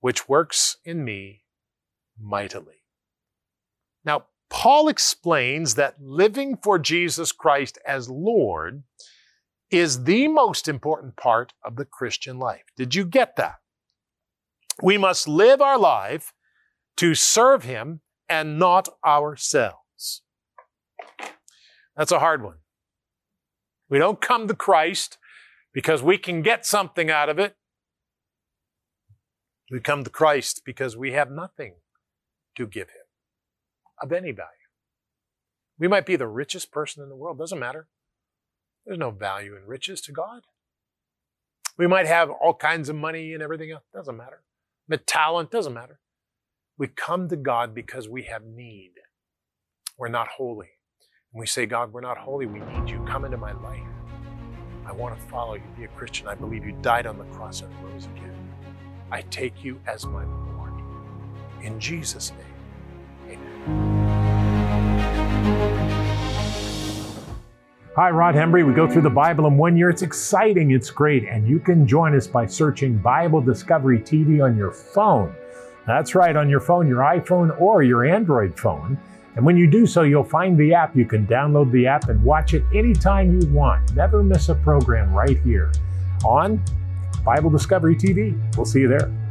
which 0.00 0.28
works 0.28 0.76
in 0.84 1.04
me 1.04 1.42
mightily. 2.18 2.84
Now, 4.04 4.26
Paul 4.48 4.88
explains 4.88 5.74
that 5.74 6.00
living 6.00 6.56
for 6.62 6.78
Jesus 6.78 7.32
Christ 7.32 7.78
as 7.84 8.08
Lord 8.08 8.84
is 9.70 10.04
the 10.04 10.28
most 10.28 10.68
important 10.68 11.16
part 11.16 11.52
of 11.64 11.74
the 11.74 11.84
Christian 11.84 12.38
life. 12.38 12.62
Did 12.76 12.94
you 12.94 13.04
get 13.04 13.34
that? 13.36 13.56
We 14.82 14.98
must 14.98 15.28
live 15.28 15.60
our 15.60 15.78
life 15.78 16.32
to 16.96 17.14
serve 17.14 17.64
Him 17.64 18.00
and 18.28 18.58
not 18.58 18.88
ourselves. 19.04 20.22
That's 21.96 22.12
a 22.12 22.18
hard 22.18 22.42
one. 22.42 22.56
We 23.88 23.98
don't 23.98 24.20
come 24.20 24.48
to 24.48 24.54
Christ 24.54 25.18
because 25.72 26.02
we 26.02 26.18
can 26.18 26.42
get 26.42 26.66
something 26.66 27.10
out 27.10 27.28
of 27.28 27.38
it. 27.38 27.56
We 29.70 29.80
come 29.80 30.04
to 30.04 30.10
Christ 30.10 30.62
because 30.64 30.96
we 30.96 31.12
have 31.12 31.30
nothing 31.30 31.76
to 32.56 32.66
give 32.66 32.88
Him 32.88 33.06
of 34.02 34.12
any 34.12 34.32
value. 34.32 34.50
We 35.78 35.88
might 35.88 36.06
be 36.06 36.16
the 36.16 36.28
richest 36.28 36.72
person 36.72 37.02
in 37.02 37.08
the 37.08 37.16
world, 37.16 37.38
doesn't 37.38 37.58
matter. 37.58 37.88
There's 38.84 38.98
no 38.98 39.10
value 39.10 39.56
in 39.56 39.66
riches 39.66 40.00
to 40.02 40.12
God. 40.12 40.42
We 41.76 41.86
might 41.86 42.06
have 42.06 42.30
all 42.30 42.54
kinds 42.54 42.88
of 42.88 42.96
money 42.96 43.32
and 43.32 43.42
everything 43.42 43.70
else, 43.70 43.82
doesn't 43.92 44.16
matter 44.16 44.42
talent, 45.06 45.50
doesn't 45.50 45.74
matter. 45.74 46.00
We 46.78 46.88
come 46.88 47.28
to 47.28 47.36
God 47.36 47.74
because 47.74 48.08
we 48.08 48.22
have 48.24 48.44
need. 48.44 48.92
We're 49.96 50.08
not 50.08 50.28
holy. 50.28 50.68
And 51.32 51.40
we 51.40 51.46
say, 51.46 51.66
God, 51.66 51.92
we're 51.92 52.00
not 52.00 52.18
holy. 52.18 52.46
We 52.46 52.60
need 52.60 52.90
you. 52.90 53.04
Come 53.08 53.24
into 53.24 53.36
my 53.36 53.52
life. 53.52 53.80
I 54.86 54.92
want 54.92 55.18
to 55.18 55.26
follow 55.28 55.54
you, 55.54 55.62
be 55.76 55.84
a 55.84 55.88
Christian. 55.88 56.28
I 56.28 56.34
believe 56.34 56.64
you 56.64 56.72
died 56.82 57.06
on 57.06 57.18
the 57.18 57.24
cross 57.24 57.62
and 57.62 57.72
rose 57.84 58.06
again. 58.06 58.34
I 59.10 59.22
take 59.22 59.64
you 59.64 59.80
as 59.86 60.06
my 60.06 60.24
Lord. 60.24 60.72
In 61.62 61.80
Jesus' 61.80 62.32
name, 62.32 63.38
amen. 63.66 64.00
Hi, 67.96 68.10
Rod 68.10 68.34
Hembree. 68.34 68.66
We 68.66 68.74
go 68.74 68.90
through 68.90 69.02
the 69.02 69.10
Bible 69.10 69.46
in 69.46 69.56
one 69.56 69.76
year. 69.76 69.88
It's 69.88 70.02
exciting, 70.02 70.72
it's 70.72 70.90
great, 70.90 71.28
and 71.28 71.46
you 71.46 71.60
can 71.60 71.86
join 71.86 72.16
us 72.16 72.26
by 72.26 72.44
searching 72.44 72.98
Bible 72.98 73.40
Discovery 73.40 74.00
TV 74.00 74.42
on 74.44 74.56
your 74.56 74.72
phone. 74.72 75.32
That's 75.86 76.16
right, 76.16 76.34
on 76.34 76.50
your 76.50 76.58
phone, 76.58 76.88
your 76.88 77.02
iPhone 77.02 77.56
or 77.60 77.84
your 77.84 78.04
Android 78.04 78.58
phone. 78.58 78.98
And 79.36 79.46
when 79.46 79.56
you 79.56 79.68
do 79.68 79.86
so, 79.86 80.02
you'll 80.02 80.24
find 80.24 80.58
the 80.58 80.74
app. 80.74 80.96
You 80.96 81.04
can 81.04 81.24
download 81.28 81.70
the 81.70 81.86
app 81.86 82.08
and 82.08 82.20
watch 82.24 82.52
it 82.52 82.64
anytime 82.74 83.40
you 83.40 83.46
want. 83.50 83.94
Never 83.94 84.24
miss 84.24 84.48
a 84.48 84.56
program 84.56 85.14
right 85.14 85.38
here 85.42 85.70
on 86.24 86.60
Bible 87.24 87.48
Discovery 87.48 87.94
TV. 87.94 88.36
We'll 88.56 88.66
see 88.66 88.80
you 88.80 88.88
there. 88.88 89.23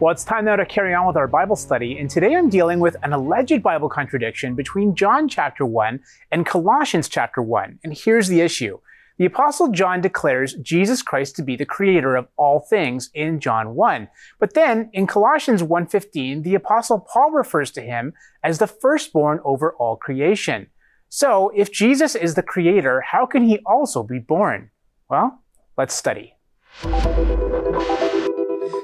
Well, 0.00 0.12
it's 0.12 0.22
time 0.22 0.44
now 0.44 0.54
to 0.54 0.64
carry 0.64 0.94
on 0.94 1.08
with 1.08 1.16
our 1.16 1.26
Bible 1.26 1.56
study, 1.56 1.98
and 1.98 2.08
today 2.08 2.36
I'm 2.36 2.48
dealing 2.48 2.78
with 2.78 2.94
an 3.02 3.12
alleged 3.12 3.64
Bible 3.64 3.88
contradiction 3.88 4.54
between 4.54 4.94
John 4.94 5.28
chapter 5.28 5.66
1 5.66 5.98
and 6.30 6.46
Colossians 6.46 7.08
chapter 7.08 7.42
1. 7.42 7.80
And 7.82 7.92
here's 7.92 8.28
the 8.28 8.40
issue. 8.40 8.78
The 9.18 9.24
apostle 9.24 9.72
John 9.72 10.00
declares 10.00 10.54
Jesus 10.62 11.02
Christ 11.02 11.34
to 11.34 11.42
be 11.42 11.56
the 11.56 11.66
creator 11.66 12.14
of 12.14 12.28
all 12.36 12.60
things 12.60 13.10
in 13.12 13.40
John 13.40 13.74
1. 13.74 14.08
But 14.38 14.54
then 14.54 14.88
in 14.92 15.08
Colossians 15.08 15.64
1:15, 15.64 16.44
the 16.44 16.54
apostle 16.54 17.00
Paul 17.00 17.32
refers 17.32 17.72
to 17.72 17.80
him 17.80 18.14
as 18.44 18.58
the 18.58 18.68
firstborn 18.68 19.40
over 19.44 19.72
all 19.80 19.96
creation. 19.96 20.68
So, 21.08 21.50
if 21.56 21.72
Jesus 21.72 22.14
is 22.14 22.36
the 22.36 22.42
creator, 22.44 23.00
how 23.00 23.26
can 23.26 23.42
he 23.42 23.58
also 23.66 24.04
be 24.04 24.20
born? 24.20 24.70
Well, 25.08 25.42
let's 25.76 25.94
study. 25.96 26.34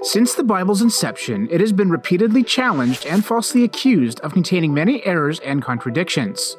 Since 0.04 0.34
the 0.34 0.44
Bible's 0.44 0.82
inception, 0.82 1.48
it 1.50 1.62
has 1.62 1.72
been 1.72 1.88
repeatedly 1.88 2.42
challenged 2.42 3.06
and 3.06 3.24
falsely 3.24 3.64
accused 3.64 4.20
of 4.20 4.34
containing 4.34 4.74
many 4.74 5.02
errors 5.06 5.40
and 5.40 5.62
contradictions. 5.62 6.58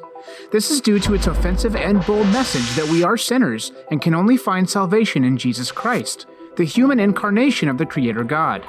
This 0.50 0.68
is 0.68 0.80
due 0.80 0.98
to 0.98 1.14
its 1.14 1.28
offensive 1.28 1.76
and 1.76 2.04
bold 2.04 2.26
message 2.32 2.68
that 2.74 2.90
we 2.90 3.04
are 3.04 3.16
sinners 3.16 3.70
and 3.88 4.02
can 4.02 4.16
only 4.16 4.36
find 4.36 4.68
salvation 4.68 5.22
in 5.22 5.36
Jesus 5.36 5.70
Christ, 5.70 6.26
the 6.56 6.64
human 6.64 6.98
incarnation 6.98 7.68
of 7.68 7.78
the 7.78 7.86
Creator 7.86 8.24
God. 8.24 8.64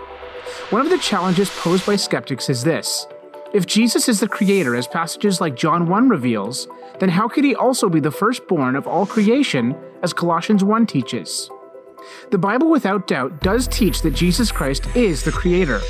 One 0.70 0.82
of 0.82 0.92
the 0.92 1.00
challenges 1.00 1.50
posed 1.50 1.88
by 1.88 1.96
skeptics 1.96 2.48
is 2.48 2.64
this 2.64 3.08
If 3.54 3.66
Jesus 3.66 4.08
is 4.08 4.20
the 4.20 4.28
Creator, 4.28 4.76
as 4.76 4.88
passages 4.88 5.42
like 5.42 5.56
John 5.56 5.88
1 5.88 6.08
reveals, 6.08 6.68
then 7.00 7.10
how 7.10 7.28
could 7.28 7.46
he 7.46 7.56
also 7.56 7.90
be 7.90 8.00
the 8.00 8.12
firstborn 8.12 8.76
of 8.76 8.86
all 8.86 9.08
creation, 9.08 9.76
as 10.04 10.14
Colossians 10.14 10.64
1 10.64 10.86
teaches? 10.86 11.50
The 12.32 12.38
Bible, 12.38 12.70
without 12.70 13.08
doubt, 13.08 13.42
does 13.42 13.68
teach 13.68 14.02
that 14.02 14.14
Jesus 14.14 14.52
Christ 14.52 14.88
is 14.96 15.24
the 15.24 15.32
Creator. 15.32 15.82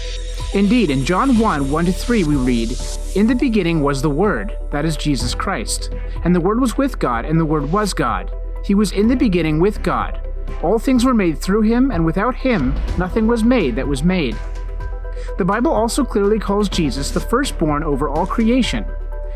Indeed, 0.54 0.90
in 0.90 1.04
John 1.04 1.38
1 1.38 1.72
1 1.72 1.86
3, 1.86 2.24
we 2.24 2.36
read, 2.36 2.78
In 3.16 3.28
the 3.28 3.36
beginning 3.36 3.82
was 3.82 4.02
the 4.02 4.10
Word, 4.10 4.56
that 4.72 4.86
is 4.86 4.96
Jesus 4.96 5.36
Christ. 5.36 5.94
And 6.24 6.36
the 6.36 6.42
Word 6.42 6.60
was 6.60 6.78
with 6.78 7.00
God, 7.00 7.26
and 7.26 7.40
the 7.40 7.46
Word 7.46 7.72
was 7.72 7.94
God. 7.94 8.32
He 8.64 8.76
was 8.76 8.92
in 8.92 9.08
the 9.08 9.16
beginning 9.16 9.60
with 9.60 9.84
God. 9.84 10.22
All 10.64 10.80
things 10.80 11.06
were 11.06 11.14
made 11.14 11.38
through 11.38 11.62
him, 11.62 11.92
and 11.92 12.06
without 12.06 12.36
him 12.36 12.74
nothing 12.98 13.28
was 13.28 13.44
made 13.44 13.76
that 13.76 13.88
was 13.88 14.04
made. 14.04 14.36
The 15.38 15.46
Bible 15.46 15.72
also 15.72 16.04
clearly 16.04 16.40
calls 16.40 16.70
Jesus 16.70 17.12
the 17.12 17.20
firstborn 17.20 17.84
over 17.84 18.10
all 18.10 18.26
creation. 18.26 18.86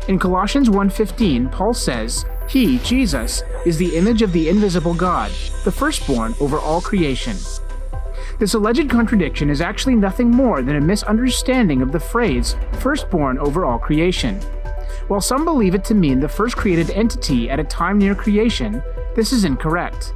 In 0.08 0.18
Colossians 0.18 0.68
1:15, 0.68 1.50
Paul 1.52 1.74
says, 1.74 2.24
"He, 2.52 2.78
Jesus, 2.80 3.42
is 3.64 3.78
the 3.78 3.96
image 3.96 4.20
of 4.20 4.30
the 4.30 4.50
invisible 4.50 4.92
God, 4.92 5.30
the 5.64 5.72
firstborn 5.72 6.34
over 6.38 6.58
all 6.58 6.82
creation." 6.82 7.36
This 8.38 8.52
alleged 8.52 8.90
contradiction 8.90 9.48
is 9.48 9.62
actually 9.62 9.94
nothing 9.94 10.30
more 10.30 10.60
than 10.60 10.76
a 10.76 10.80
misunderstanding 10.80 11.80
of 11.80 11.92
the 11.92 12.00
phrase 12.00 12.56
firstborn 12.72 13.38
over 13.38 13.64
all 13.64 13.78
creation. 13.78 14.38
While 15.08 15.22
some 15.22 15.46
believe 15.46 15.74
it 15.74 15.82
to 15.86 15.94
mean 15.94 16.20
the 16.20 16.28
first 16.28 16.58
created 16.58 16.90
entity 16.90 17.48
at 17.48 17.58
a 17.58 17.64
time 17.64 17.96
near 17.96 18.14
creation, 18.14 18.82
this 19.16 19.32
is 19.32 19.46
incorrect. 19.46 20.12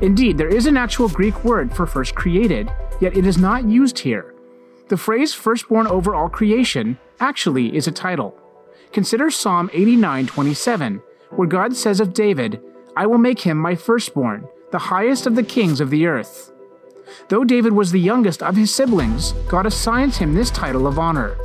Indeed, 0.00 0.38
there 0.38 0.54
is 0.58 0.66
an 0.66 0.76
actual 0.76 1.08
Greek 1.08 1.42
word 1.42 1.74
for 1.74 1.86
first 1.86 2.14
created, 2.14 2.70
yet 3.00 3.16
it 3.16 3.26
is 3.26 3.36
not 3.36 3.64
used 3.64 3.98
here. 3.98 4.32
The 4.86 4.96
phrase 4.96 5.34
firstborn 5.34 5.88
over 5.88 6.14
all 6.14 6.28
creation 6.28 6.98
actually 7.18 7.76
is 7.76 7.88
a 7.88 7.92
title. 7.92 8.36
Consider 8.92 9.28
Psalm 9.30 9.70
89:27, 9.72 11.02
where 11.30 11.48
God 11.48 11.76
says 11.76 12.00
of 12.00 12.12
David, 12.12 12.60
"I 12.96 13.06
will 13.06 13.18
make 13.18 13.40
him 13.40 13.56
my 13.56 13.74
firstborn, 13.74 14.46
the 14.70 14.78
highest 14.78 15.26
of 15.26 15.34
the 15.34 15.42
kings 15.42 15.80
of 15.80 15.90
the 15.90 16.06
earth." 16.06 16.52
Though 17.28 17.44
David 17.44 17.72
was 17.72 17.90
the 17.90 18.00
youngest 18.00 18.42
of 18.42 18.56
his 18.56 18.74
siblings, 18.74 19.32
God 19.48 19.66
assigns 19.66 20.18
him 20.18 20.34
this 20.34 20.50
title 20.50 20.86
of 20.86 20.98
honor. 20.98 21.36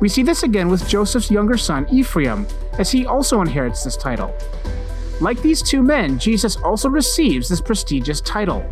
We 0.00 0.08
see 0.08 0.22
this 0.22 0.42
again 0.42 0.68
with 0.68 0.88
Joseph's 0.88 1.30
younger 1.30 1.56
son 1.56 1.86
Ephraim, 1.90 2.46
as 2.78 2.90
he 2.90 3.06
also 3.06 3.40
inherits 3.40 3.84
this 3.84 3.96
title. 3.96 4.34
Like 5.20 5.42
these 5.42 5.62
two 5.62 5.82
men, 5.82 6.18
Jesus 6.18 6.56
also 6.56 6.88
receives 6.88 7.48
this 7.48 7.60
prestigious 7.60 8.20
title. 8.20 8.64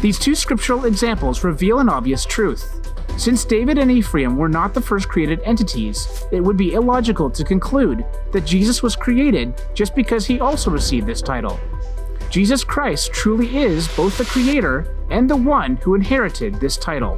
These 0.00 0.18
two 0.18 0.34
scriptural 0.34 0.86
examples 0.86 1.44
reveal 1.44 1.78
an 1.78 1.88
obvious 1.88 2.24
truth. 2.24 2.80
Since 3.16 3.44
David 3.44 3.78
and 3.78 3.92
Ephraim 3.92 4.36
were 4.36 4.48
not 4.48 4.74
the 4.74 4.80
first 4.80 5.08
created 5.08 5.40
entities, 5.44 6.24
it 6.32 6.40
would 6.40 6.56
be 6.56 6.74
illogical 6.74 7.30
to 7.30 7.44
conclude 7.44 8.04
that 8.32 8.44
Jesus 8.44 8.82
was 8.82 8.96
created 8.96 9.54
just 9.72 9.94
because 9.94 10.26
he 10.26 10.40
also 10.40 10.70
received 10.70 11.06
this 11.06 11.22
title. 11.22 11.58
Jesus 12.28 12.64
Christ 12.64 13.12
truly 13.12 13.56
is 13.56 13.86
both 13.96 14.18
the 14.18 14.24
creator 14.24 14.96
and 15.10 15.30
the 15.30 15.36
one 15.36 15.76
who 15.76 15.94
inherited 15.94 16.56
this 16.56 16.76
title. 16.76 17.16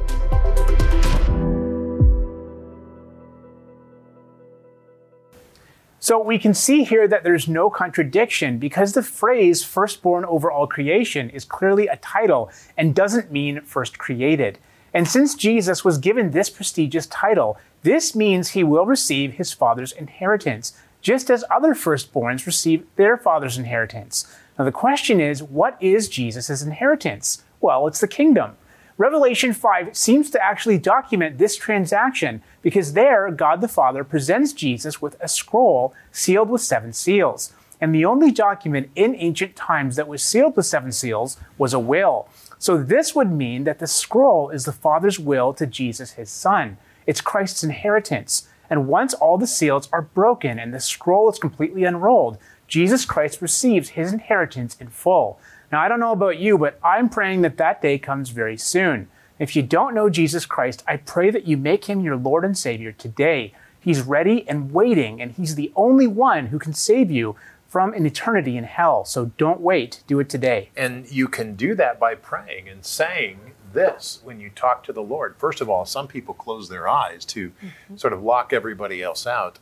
So 5.99 6.21
we 6.21 6.37
can 6.37 6.53
see 6.53 6.83
here 6.83 7.07
that 7.07 7.23
there's 7.23 7.49
no 7.49 7.71
contradiction 7.71 8.59
because 8.59 8.93
the 8.93 9.01
phrase 9.03 9.63
firstborn 9.63 10.23
over 10.25 10.49
all 10.51 10.67
creation 10.67 11.31
is 11.31 11.43
clearly 11.43 11.87
a 11.87 11.97
title 11.97 12.51
and 12.77 12.95
doesn't 12.95 13.31
mean 13.31 13.61
first 13.61 13.97
created. 13.97 14.59
And 14.97 15.07
since 15.07 15.35
Jesus 15.35 15.85
was 15.85 15.99
given 15.99 16.31
this 16.31 16.49
prestigious 16.49 17.05
title, 17.05 17.59
this 17.83 18.15
means 18.15 18.49
he 18.49 18.63
will 18.63 18.87
receive 18.87 19.33
his 19.33 19.53
father's 19.53 19.91
inheritance, 19.91 20.73
just 21.03 21.29
as 21.29 21.45
other 21.51 21.75
firstborns 21.75 22.47
receive 22.47 22.83
their 22.95 23.15
father's 23.15 23.59
inheritance. 23.59 24.25
Now 24.57 24.65
the 24.65 24.71
question 24.71 25.21
is, 25.21 25.43
what 25.43 25.77
is 25.79 26.09
Jesus' 26.09 26.63
inheritance? 26.63 27.43
Well, 27.61 27.85
it's 27.85 27.99
the 27.99 28.07
kingdom. 28.07 28.57
Revelation 28.97 29.53
5 29.53 29.95
seems 29.95 30.31
to 30.31 30.43
actually 30.43 30.79
document 30.79 31.37
this 31.37 31.55
transaction 31.55 32.41
because 32.63 32.93
there 32.93 33.29
God 33.29 33.61
the 33.61 33.67
Father 33.67 34.03
presents 34.03 34.51
Jesus 34.51 34.99
with 34.99 35.15
a 35.21 35.27
scroll 35.27 35.93
sealed 36.11 36.49
with 36.49 36.61
seven 36.63 36.91
seals. 36.91 37.53
And 37.79 37.93
the 37.93 38.05
only 38.05 38.31
document 38.31 38.89
in 38.95 39.13
ancient 39.13 39.55
times 39.55 39.95
that 39.95 40.07
was 40.07 40.23
sealed 40.23 40.55
with 40.57 40.65
seven 40.65 40.91
seals 40.91 41.37
was 41.59 41.71
a 41.71 41.79
will. 41.79 42.27
So 42.59 42.77
this 42.77 43.13
would 43.13 43.31
mean 43.31 43.63
that 43.65 43.79
the 43.79 43.87
scroll 43.87 44.49
is 44.49 44.65
the 44.65 44.71
Father's 44.71 45.19
will 45.19 45.53
to 45.53 45.67
Jesus, 45.67 46.13
his 46.13 46.29
Son. 46.29 46.77
It's 47.05 47.21
Christ's 47.21 47.63
inheritance. 47.63 48.47
And 48.69 48.87
once 48.87 49.13
all 49.13 49.37
the 49.37 49.47
seals 49.47 49.87
are 49.93 50.01
broken 50.01 50.59
and 50.59 50.73
the 50.73 50.79
scroll 50.79 51.29
is 51.29 51.39
completely 51.39 51.83
unrolled, 51.83 52.37
Jesus 52.67 53.05
Christ 53.05 53.41
receives 53.41 53.89
his 53.89 54.11
inheritance 54.11 54.75
in 54.79 54.89
full. 54.89 55.39
Now, 55.71 55.81
I 55.81 55.87
don't 55.87 55.99
know 55.99 56.11
about 56.11 56.39
you, 56.39 56.57
but 56.57 56.79
I'm 56.83 57.09
praying 57.09 57.41
that 57.41 57.57
that 57.57 57.81
day 57.81 57.97
comes 57.97 58.29
very 58.29 58.57
soon. 58.57 59.07
If 59.39 59.55
you 59.55 59.61
don't 59.61 59.93
know 59.93 60.09
Jesus 60.09 60.45
Christ, 60.45 60.83
I 60.87 60.97
pray 60.97 61.29
that 61.29 61.47
you 61.47 61.57
make 61.57 61.85
him 61.85 62.01
your 62.01 62.15
Lord 62.15 62.43
and 62.43 62.57
Savior 62.57 62.91
today. 62.91 63.53
He's 63.79 64.01
ready 64.01 64.47
and 64.49 64.73
waiting, 64.73 65.21
and 65.21 65.31
he's 65.31 65.55
the 65.55 65.71
only 65.75 66.07
one 66.07 66.47
who 66.47 66.59
can 66.59 66.73
save 66.73 67.11
you 67.11 67.35
from 67.67 67.93
an 67.93 68.05
eternity 68.05 68.57
in 68.57 68.63
hell. 68.63 69.05
So 69.05 69.31
don't 69.37 69.59
wait, 69.59 70.03
do 70.07 70.19
it 70.19 70.29
today. 70.29 70.71
And 70.75 71.09
you 71.11 71.27
can 71.27 71.55
do 71.55 71.75
that 71.75 71.99
by 71.99 72.15
praying 72.15 72.69
and 72.69 72.85
saying 72.85 73.53
this 73.73 74.21
when 74.23 74.39
you 74.39 74.49
talk 74.49 74.83
to 74.83 74.93
the 74.93 75.03
Lord. 75.03 75.35
First 75.37 75.61
of 75.61 75.69
all, 75.69 75.85
some 75.85 76.07
people 76.07 76.33
close 76.33 76.69
their 76.69 76.87
eyes 76.87 77.25
to 77.25 77.49
mm-hmm. 77.49 77.97
sort 77.97 78.13
of 78.13 78.23
lock 78.23 78.53
everybody 78.53 79.03
else 79.03 79.27
out. 79.27 79.59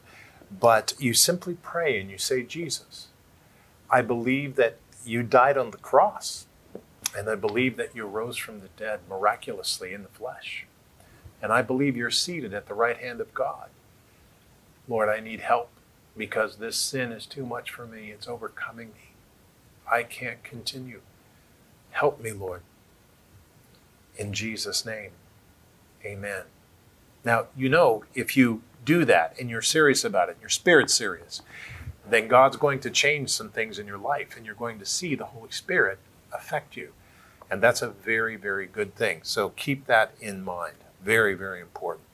But 0.51 0.93
you 0.99 1.13
simply 1.13 1.57
pray 1.61 1.99
and 1.99 2.09
you 2.09 2.17
say, 2.17 2.43
Jesus, 2.43 3.07
I 3.89 4.01
believe 4.01 4.55
that 4.55 4.77
you 5.03 5.23
died 5.23 5.57
on 5.57 5.71
the 5.71 5.77
cross. 5.77 6.45
And 7.17 7.29
I 7.29 7.35
believe 7.35 7.77
that 7.77 7.95
you 7.95 8.05
rose 8.05 8.37
from 8.37 8.59
the 8.59 8.67
dead 8.77 8.99
miraculously 9.09 9.93
in 9.93 10.03
the 10.03 10.09
flesh. 10.09 10.65
And 11.41 11.51
I 11.51 11.61
believe 11.61 11.95
you're 11.95 12.11
seated 12.11 12.53
at 12.53 12.67
the 12.67 12.73
right 12.73 12.97
hand 12.97 13.21
of 13.21 13.33
God. 13.33 13.69
Lord, 14.87 15.09
I 15.09 15.19
need 15.19 15.39
help 15.39 15.69
because 16.17 16.57
this 16.57 16.77
sin 16.77 17.11
is 17.11 17.25
too 17.25 17.45
much 17.45 17.71
for 17.71 17.85
me. 17.85 18.11
It's 18.11 18.27
overcoming 18.27 18.89
me. 18.89 19.13
I 19.91 20.03
can't 20.03 20.43
continue. 20.43 21.01
Help 21.91 22.21
me, 22.21 22.31
Lord. 22.31 22.61
In 24.17 24.33
Jesus' 24.33 24.85
name, 24.85 25.11
amen. 26.03 26.43
Now, 27.23 27.47
you 27.55 27.69
know, 27.69 28.03
if 28.13 28.37
you 28.37 28.61
do 28.83 29.03
that 29.05 29.35
and 29.39 29.49
you're 29.49 29.61
serious 29.61 30.03
about 30.03 30.29
it, 30.29 30.37
your 30.39 30.49
spirit's 30.49 30.93
serious, 30.93 31.41
then 32.07 32.27
God's 32.27 32.57
going 32.57 32.79
to 32.81 32.89
change 32.89 33.29
some 33.29 33.49
things 33.49 33.79
in 33.79 33.87
your 33.87 33.97
life 33.97 34.37
and 34.37 34.45
you're 34.45 34.55
going 34.55 34.79
to 34.79 34.85
see 34.85 35.15
the 35.15 35.25
Holy 35.25 35.51
Spirit 35.51 35.99
affect 36.31 36.77
you. 36.77 36.93
And 37.49 37.61
that's 37.61 37.81
a 37.81 37.89
very, 37.89 38.35
very 38.35 38.67
good 38.67 38.95
thing. 38.95 39.21
So 39.23 39.49
keep 39.49 39.85
that 39.87 40.13
in 40.19 40.43
mind. 40.43 40.75
Very, 41.03 41.33
very 41.33 41.61
important. 41.61 42.04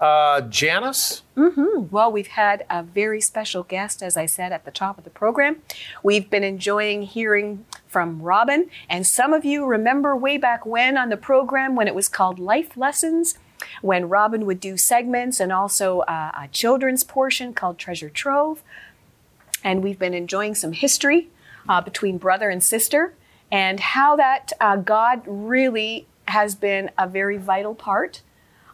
Uh, 0.00 0.40
Janice? 0.40 1.22
Mm-hmm. 1.36 1.88
Well, 1.90 2.10
we've 2.10 2.28
had 2.28 2.64
a 2.70 2.82
very 2.82 3.20
special 3.20 3.62
guest, 3.62 4.02
as 4.02 4.16
I 4.16 4.24
said 4.24 4.50
at 4.50 4.64
the 4.64 4.70
top 4.70 4.96
of 4.96 5.04
the 5.04 5.10
program. 5.10 5.62
We've 6.02 6.30
been 6.30 6.42
enjoying 6.42 7.02
hearing 7.02 7.66
from 7.86 8.22
Robin, 8.22 8.70
and 8.88 9.06
some 9.06 9.34
of 9.34 9.44
you 9.44 9.66
remember 9.66 10.16
way 10.16 10.38
back 10.38 10.64
when 10.64 10.96
on 10.96 11.10
the 11.10 11.18
program 11.18 11.76
when 11.76 11.86
it 11.86 11.94
was 11.94 12.08
called 12.08 12.38
Life 12.38 12.78
Lessons, 12.78 13.36
when 13.82 14.08
Robin 14.08 14.46
would 14.46 14.58
do 14.58 14.78
segments 14.78 15.38
and 15.38 15.52
also 15.52 16.00
uh, 16.00 16.32
a 16.34 16.48
children's 16.48 17.04
portion 17.04 17.52
called 17.52 17.78
Treasure 17.78 18.08
Trove 18.08 18.62
and 19.62 19.82
we've 19.82 19.98
been 19.98 20.14
enjoying 20.14 20.54
some 20.54 20.72
history 20.72 21.28
uh, 21.68 21.80
between 21.80 22.18
brother 22.18 22.50
and 22.50 22.62
sister 22.62 23.14
and 23.50 23.80
how 23.80 24.16
that 24.16 24.52
uh, 24.60 24.76
God 24.76 25.22
really 25.26 26.06
has 26.28 26.54
been 26.54 26.90
a 26.96 27.08
very 27.08 27.36
vital 27.36 27.74
part 27.74 28.22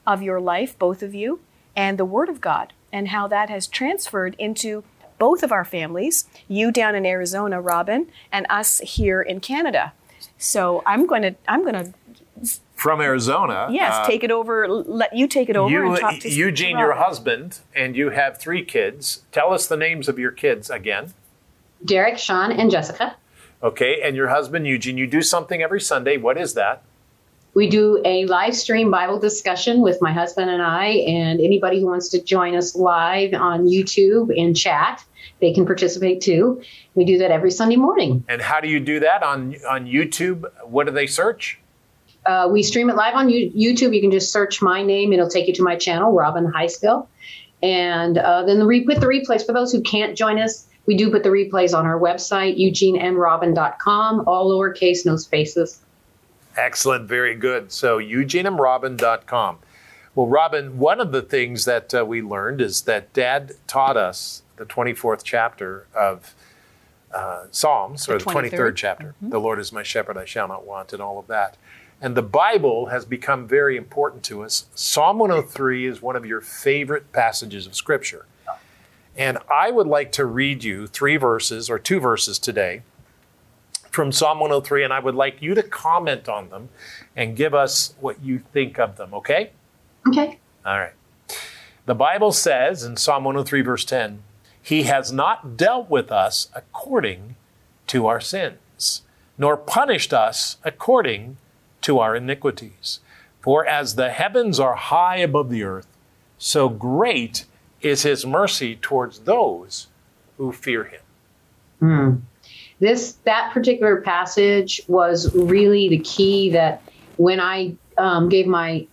of 0.07 0.23
your 0.23 0.41
life, 0.41 0.79
both 0.79 1.03
of 1.03 1.15
you, 1.15 1.41
and 1.75 1.99
the 1.99 2.05
Word 2.05 2.29
of 2.29 2.41
God, 2.41 2.73
and 2.93 3.09
how 3.09 3.27
that 3.29 3.51
has 3.51 3.67
transferred 3.67 4.35
into 4.39 4.85
both 5.19 5.43
of 5.43 5.53
our 5.53 5.65
families, 5.65 6.27
you 6.49 6.71
down 6.71 6.95
in 6.95 7.07
Arizona, 7.07 7.61
Robin, 7.61 8.07
and 8.31 8.47
us 8.51 8.79
here 8.81 9.23
in 9.23 9.41
Canada. 9.41 9.93
So 10.39 10.83
I'm 10.87 11.07
going 11.07 11.23
to 11.23 11.35
I'm 11.49 11.63
going 11.63 11.75
to 11.75 11.93
from 12.75 13.01
Arizona. 13.01 13.69
Yes, 13.71 13.95
uh, 13.95 14.07
take 14.07 14.23
it 14.23 14.31
over. 14.31 14.69
Let 14.69 15.17
you 15.17 15.27
take 15.27 15.49
it 15.49 15.57
over 15.57 15.71
you, 15.71 15.91
and 15.91 15.99
talk 15.99 16.19
to 16.21 16.31
Eugene, 16.31 16.79
your 16.79 16.95
husband, 16.95 17.61
and 17.75 17.97
you 17.97 18.11
have 18.11 18.39
three 18.39 18.65
kids. 18.65 19.23
Tell 19.33 19.53
us 19.53 19.67
the 19.67 19.77
names 19.77 20.09
of 20.09 20.19
your 20.19 20.31
kids 20.31 20.69
again. 20.69 21.15
Derek, 21.85 22.19
Sean, 22.19 22.53
and 22.53 22.71
Jessica. 22.71 23.17
Okay, 23.63 24.03
and 24.03 24.15
your 24.15 24.29
husband 24.29 24.67
Eugene. 24.67 24.99
You 24.99 25.07
do 25.07 25.23
something 25.23 25.63
every 25.63 25.81
Sunday. 25.81 26.19
What 26.19 26.37
is 26.37 26.55
that? 26.55 26.83
We 27.57 27.71
do 27.71 28.03
a 28.05 28.27
live 28.27 28.55
stream 28.55 28.91
Bible 28.91 29.19
discussion 29.19 29.81
with 29.81 30.03
my 30.03 30.13
husband 30.13 30.51
and 30.51 30.61
I, 30.61 30.89
and 30.89 31.41
anybody 31.41 31.81
who 31.81 31.87
wants 31.87 32.11
to 32.11 32.23
join 32.23 32.55
us 32.55 32.77
live 32.77 33.33
on 33.33 33.65
YouTube 33.65 34.29
and 34.39 34.55
chat, 34.55 35.03
they 35.41 35.55
can 35.55 35.65
participate 35.65 36.21
too. 36.21 36.61
We 36.95 37.07
do 37.07 37.17
that 37.17 37.31
every 37.31 37.51
Sunday 37.51 37.77
morning. 37.77 38.27
And 38.29 38.43
how 38.43 38.61
do 38.61 38.69
you 38.69 38.79
do 38.79 39.01
that 39.01 39.23
on 39.23 39.57
on 39.67 39.87
YouTube? 39.87 40.45
What 40.65 40.85
do 40.85 40.93
they 40.93 41.07
search? 41.07 41.59
Uh, 42.27 42.51
we 42.53 42.63
stream 42.63 42.91
it 42.91 42.95
live 42.95 43.15
on 43.15 43.29
YouTube. 43.29 43.95
You 43.95 44.03
can 44.03 44.11
just 44.11 44.35
search 44.35 44.61
my 44.61 44.83
name, 44.83 45.15
it'll 45.15 45.31
take 45.31 45.47
you 45.47 45.55
to 45.55 45.63
my 45.63 45.77
channel, 45.77 46.13
Robin 46.13 46.53
Heiskell. 46.53 47.07
And 47.63 48.19
uh, 48.19 48.45
then 48.45 48.59
the 48.59 48.67
re- 48.67 48.85
put 48.85 49.01
the 49.01 49.07
replays 49.07 49.47
for 49.47 49.55
those 49.55 49.73
who 49.73 49.81
can't 49.81 50.15
join 50.15 50.39
us. 50.39 50.67
We 50.85 50.95
do 50.95 51.11
put 51.11 51.23
the 51.23 51.31
replays 51.31 51.75
on 51.75 51.87
our 51.87 51.99
website, 51.99 52.61
eugeneandrobin.com, 52.61 54.25
all 54.27 54.51
lowercase, 54.51 55.07
no 55.07 55.17
spaces. 55.17 55.81
Excellent, 56.57 57.09
very 57.09 57.35
good. 57.35 57.71
So, 57.71 57.99
eugeneandrobin.com. 57.99 59.59
Well, 60.15 60.27
Robin, 60.27 60.79
one 60.79 61.01
of 61.01 61.13
the 61.13 61.21
things 61.21 61.67
that 61.67 61.95
uh, 61.95 62.05
we 62.05 62.23
learned 62.23 62.63
is 62.63 62.83
that 62.83 63.13
Dad 63.13 63.53
taught 63.67 63.99
us 63.99 64.43
the 64.57 64.65
24th 64.65 65.23
chapter 65.23 65.87
of 65.95 66.35
uh, 67.13 67.45
Psalms, 67.51 68.07
the 68.07 68.15
or 68.15 68.19
the 68.19 68.25
23rd, 68.25 68.51
23rd 68.51 68.77
chapter. 68.77 69.07
Mm-hmm. 69.09 69.29
The 69.29 69.39
Lord 69.39 69.59
is 69.59 69.73
my 69.73 69.83
shepherd, 69.83 70.17
I 70.17 70.25
shall 70.25 70.49
not 70.49 70.67
want, 70.67 70.95
and 70.95 71.03
all 71.03 71.19
of 71.19 71.27
that. 71.27 71.59
And 72.01 72.15
the 72.15 72.23
Bible 72.23 72.87
has 72.87 73.05
become 73.05 73.47
very 73.47 73.77
important 73.77 74.23
to 74.25 74.43
us. 74.43 74.67
Psalm 74.75 75.19
103 75.19 75.87
is 75.87 76.03
one 76.03 76.17
of 76.17 76.27
your 76.27 76.41
favorite 76.41 77.13
passages 77.13 77.67
of 77.67 77.75
Scripture. 77.75 78.27
And 79.17 79.39
I 79.51 79.71
would 79.71 79.87
like 79.87 80.13
to 80.13 80.27
read 80.27 80.63
you 80.63 80.87
three 80.87 81.17
verses 81.17 81.71
or 81.71 81.79
two 81.79 82.01
verses 82.01 82.39
today 82.39 82.83
from 83.97 84.13
Psalm 84.13 84.41
103, 84.41 84.85
and 84.85 84.93
I 84.93 85.01
would 85.01 85.15
like 85.15 85.41
you 85.41 85.55
to 85.55 85.63
comment 85.63 86.29
on 86.29 86.51
them 86.51 86.69
and 87.17 87.35
give 87.35 87.55
us 87.55 87.95
what 87.99 88.23
you 88.23 88.43
think 88.53 88.79
of 88.79 88.99
them, 88.99 89.15
okay? 89.15 89.53
Okay. 90.07 90.39
All 90.67 90.79
right. 90.79 90.93
The 91.87 91.95
Bible 91.95 92.31
says 92.31 92.85
in 92.85 92.99
Psalm 92.99 93.25
103, 93.25 93.63
verse 93.63 93.87
10, 93.87 94.23
He 94.63 94.83
has 94.83 95.13
not 95.13 95.57
dealt 95.57 95.89
with 95.89 96.13
us 96.13 96.51
according 96.55 97.37
to 97.87 98.07
our 98.07 98.21
sins, 98.21 99.01
nor 99.39 99.57
punished 99.57 100.13
us 100.13 100.59
according 100.63 101.39
to 101.81 101.99
our 101.99 102.15
iniquities. 102.15 103.01
For 103.41 103.65
as 103.65 103.95
the 103.95 104.11
heavens 104.11 104.61
are 104.61 104.75
high 104.75 105.17
above 105.17 105.49
the 105.49 105.63
earth, 105.63 105.89
so 106.37 106.69
great 106.69 107.47
is 107.81 108.03
his 108.03 108.27
mercy 108.27 108.77
towards 108.77 109.21
those 109.21 109.87
who 110.37 110.53
fear 110.53 110.85
him. 110.85 111.01
Mm. 111.81 112.21
This 112.79 113.13
that 113.25 113.53
particular 113.53 114.01
passage 114.01 114.81
was 114.89 115.35
really 115.35 115.89
the 115.89 115.99
key 115.99 116.51
that 116.51 116.83
when 117.17 117.41
I 117.41 117.75
um, 117.97 118.29
gave 118.29 118.47
my 118.47 118.87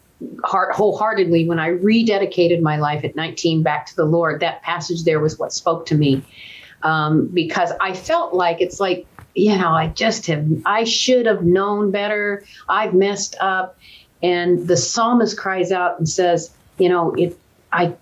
heart 0.44 0.74
wholeheartedly 0.74 1.50
when 1.50 1.60
I 1.60 1.72
rededicated 1.72 2.62
my 2.62 2.78
life 2.78 3.04
at 3.04 3.16
19 3.16 3.62
back 3.62 3.86
to 3.88 3.96
the 3.96 4.06
Lord, 4.06 4.40
that 4.40 4.62
passage 4.62 5.04
there 5.04 5.20
was 5.20 5.38
what 5.38 5.52
spoke 5.52 5.86
to 5.88 5.96
me. 5.96 6.24
Um, 6.84 7.28
because 7.28 7.72
I 7.80 7.94
felt 7.94 8.34
like 8.34 8.60
it's 8.60 8.80
like 8.80 9.06
you 9.36 9.58
know, 9.58 9.70
I 9.72 9.88
just 9.88 10.28
have, 10.28 10.48
I 10.66 10.84
should 10.84 11.26
have 11.26 11.44
known 11.44 11.92
better. 11.92 12.44
I've 12.70 12.94
messed 12.94 13.36
up. 13.40 13.78
And 14.22 14.68
the 14.68 14.78
psalmist 14.78 15.38
cries 15.38 15.72
out 15.72 15.98
and 15.98 16.08
says, 16.08 16.52
you 16.78 16.90
know, 16.90 17.14
it, 17.14 17.38
I, 17.72 17.94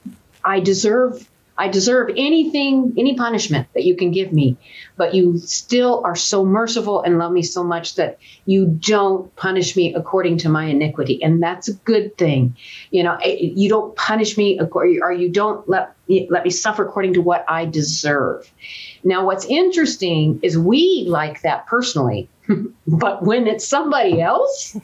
I 0.44 0.60
deserve, 0.60 1.28
I 1.62 1.68
deserve 1.68 2.10
anything, 2.18 2.96
any 2.98 3.14
punishment 3.14 3.68
that 3.76 3.84
you 3.84 3.96
can 3.96 4.10
give 4.10 4.34
me, 4.34 4.58
but 4.98 5.14
you 5.14 5.38
still 5.38 6.02
are 6.04 6.16
so 6.16 6.44
merciful 6.44 7.04
and 7.04 7.20
love 7.20 7.32
me 7.32 7.44
so 7.44 7.64
much 7.64 7.94
that 7.96 8.18
you 8.48 8.66
don't 8.66 9.34
punish 9.36 9.76
me 9.76 9.94
according 9.94 10.40
to 10.40 10.50
my 10.50 10.66
iniquity. 10.66 11.22
And 11.22 11.42
that's 11.42 11.68
a 11.68 11.74
good 11.74 12.18
thing. 12.18 12.56
You 12.90 13.04
know, 13.04 13.16
eh, 13.24 13.38
you 13.40 13.70
don't 13.70 13.96
punish 13.96 14.40
me 14.40 14.60
or 14.60 15.14
you 15.14 15.30
don't 15.30 15.70
let, 15.70 15.96
let 16.08 16.46
me 16.46 16.50
suffer 16.50 16.84
according 16.84 17.14
to 17.14 17.22
what 17.22 17.46
I 17.48 17.66
deserve. 17.66 18.52
Now, 19.04 19.24
what's 19.24 19.46
interesting 19.46 20.40
is 20.42 20.58
we 20.58 21.06
like 21.08 21.44
that 21.44 21.68
personally, 21.68 22.28
but 22.88 23.22
when 23.22 23.46
it's 23.46 23.68
somebody 23.68 24.20
else, 24.20 24.76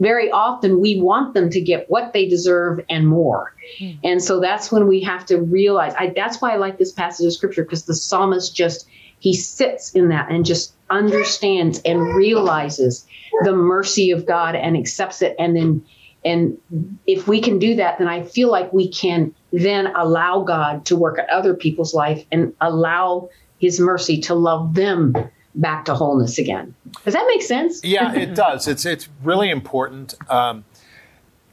very 0.00 0.30
often 0.30 0.80
we 0.80 1.00
want 1.00 1.34
them 1.34 1.50
to 1.50 1.60
get 1.60 1.90
what 1.90 2.12
they 2.12 2.28
deserve 2.28 2.80
and 2.88 3.06
more. 3.06 3.54
Mm. 3.80 3.98
And 4.04 4.22
so 4.22 4.40
that's 4.40 4.70
when 4.70 4.86
we 4.86 5.02
have 5.02 5.26
to 5.26 5.40
realize 5.40 5.94
I, 5.98 6.12
that's 6.14 6.40
why 6.40 6.52
I 6.52 6.56
like 6.56 6.78
this 6.78 6.92
passage 6.92 7.26
of 7.26 7.32
scripture 7.32 7.64
because 7.64 7.84
the 7.84 7.94
psalmist 7.94 8.54
just 8.54 8.88
he 9.20 9.34
sits 9.34 9.92
in 9.92 10.08
that 10.10 10.30
and 10.30 10.44
just 10.44 10.74
understands 10.90 11.80
and 11.84 12.14
realizes 12.14 13.06
the 13.42 13.52
mercy 13.52 14.12
of 14.12 14.26
God 14.26 14.54
and 14.54 14.76
accepts 14.76 15.22
it 15.22 15.34
and 15.38 15.56
then 15.56 15.84
and 16.24 16.58
if 17.06 17.28
we 17.28 17.40
can 17.40 17.58
do 17.58 17.76
that 17.76 17.98
then 17.98 18.08
I 18.08 18.22
feel 18.22 18.50
like 18.50 18.72
we 18.72 18.88
can 18.88 19.34
then 19.52 19.88
allow 19.96 20.42
God 20.42 20.86
to 20.86 20.96
work 20.96 21.18
at 21.18 21.28
other 21.30 21.54
people's 21.54 21.94
life 21.94 22.24
and 22.30 22.54
allow 22.60 23.28
his 23.58 23.80
mercy 23.80 24.20
to 24.22 24.34
love 24.34 24.74
them 24.74 25.14
back 25.58 25.84
to 25.84 25.94
wholeness 25.94 26.38
again. 26.38 26.74
Does 27.04 27.14
that 27.14 27.26
make 27.26 27.42
sense? 27.42 27.84
yeah, 27.84 28.14
it 28.14 28.34
does. 28.34 28.66
It's 28.66 28.86
it's 28.86 29.08
really 29.22 29.50
important. 29.50 30.14
Um, 30.30 30.64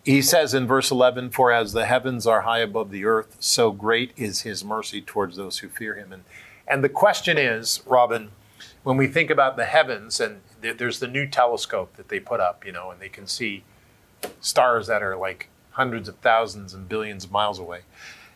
he 0.06 0.22
says 0.22 0.54
in 0.54 0.68
verse 0.68 0.92
11, 0.92 1.32
For 1.32 1.52
as 1.52 1.74
the 1.74 1.86
heavens 1.86 2.28
are 2.28 2.42
high 2.42 2.60
above 2.60 2.92
the 2.92 3.06
earth, 3.06 3.38
so 3.40 3.72
great 3.72 4.12
is 4.16 4.42
his 4.42 4.64
mercy 4.64 5.02
towards 5.02 5.36
those 5.36 5.60
who 5.60 5.68
fear 5.68 5.96
him. 5.96 6.14
And, 6.14 6.24
and 6.68 6.84
the 6.84 6.90
question 6.90 7.40
is, 7.40 7.82
Robin, 7.88 8.30
when 8.84 8.98
we 8.98 9.08
think 9.08 9.32
about 9.32 9.58
the 9.58 9.66
heavens, 9.66 10.20
and 10.20 10.42
there's 10.62 11.00
the 11.00 11.08
new 11.08 11.28
telescope 11.28 11.96
that 11.98 12.10
they 12.10 12.20
put 12.20 12.40
up, 12.40 12.64
you 12.66 12.72
know, 12.72 12.92
and 12.92 13.02
they 13.02 13.10
can 13.10 13.26
see 13.26 13.64
stars 14.40 14.86
that 14.88 15.02
are 15.02 15.18
like 15.18 15.50
hundreds 15.72 16.08
of 16.08 16.16
thousands 16.18 16.74
and 16.76 16.88
billions 16.88 17.26
of 17.26 17.32
miles 17.32 17.58
away. 17.58 17.82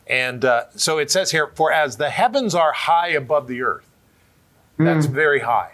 And 0.08 0.44
uh, 0.44 0.64
so 0.74 0.98
it 0.98 1.08
says 1.08 1.30
here, 1.30 1.52
For 1.54 1.72
as 1.72 1.98
the 1.98 2.10
heavens 2.10 2.52
are 2.52 2.72
high 2.72 3.10
above 3.10 3.46
the 3.46 3.62
earth, 3.62 3.86
that's 4.86 5.06
mm. 5.06 5.12
very 5.12 5.40
high. 5.40 5.72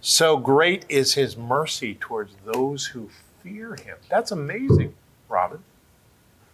So 0.00 0.36
great 0.36 0.84
is 0.88 1.14
his 1.14 1.36
mercy 1.36 1.94
towards 1.94 2.34
those 2.44 2.86
who 2.86 3.10
fear 3.42 3.74
him. 3.76 3.96
That's 4.08 4.30
amazing, 4.30 4.94
Robin. 5.28 5.58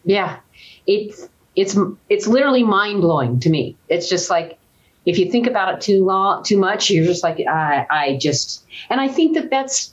Yeah. 0.05 0.39
It's 0.87 1.29
it's 1.57 1.77
it's 2.09 2.27
literally 2.27 2.65
mind 2.65 3.01
blowing 3.01 3.41
to 3.41 3.51
me. 3.51 3.77
It's 3.89 4.09
just 4.09 4.31
like 4.31 4.59
if 5.07 5.19
you 5.19 5.31
think 5.31 5.47
about 5.47 5.75
it 5.75 5.81
too 5.81 6.05
long, 6.05 6.43
too 6.43 6.59
much, 6.59 6.91
you're 6.91 7.05
just 7.05 7.23
like 7.23 7.39
I 7.47 7.87
I 7.91 8.19
just 8.21 8.65
and 8.91 9.01
I 9.01 9.09
think 9.09 9.35
that 9.35 9.51
that's 9.51 9.93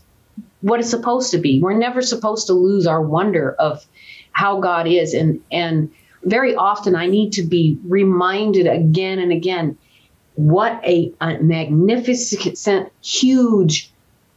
what 0.62 0.80
it's 0.80 0.90
supposed 0.90 1.32
to 1.32 1.38
be. 1.38 1.62
We're 1.62 1.78
never 1.78 2.02
supposed 2.02 2.48
to 2.48 2.54
lose 2.54 2.88
our 2.88 3.02
wonder 3.02 3.54
of 3.54 3.86
how 4.32 4.60
God 4.60 4.88
is 4.88 5.14
and 5.14 5.42
and 5.52 5.92
very 6.24 6.56
often 6.56 6.96
I 6.96 7.08
need 7.08 7.34
to 7.34 7.44
be 7.44 7.78
reminded 7.84 8.68
again 8.68 9.20
and 9.20 9.32
again 9.32 9.78
what 10.48 10.84
a, 10.84 11.14
a 11.22 11.38
magnificent, 11.38 12.92
huge, 13.04 13.92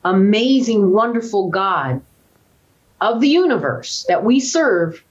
amazing, 0.05 0.91
wonderful 0.91 1.49
God 1.49 2.03
of 3.01 3.21
the 3.21 3.29
universe 3.29 4.05
that 4.09 4.25
we 4.25 4.41
serve 4.41 5.03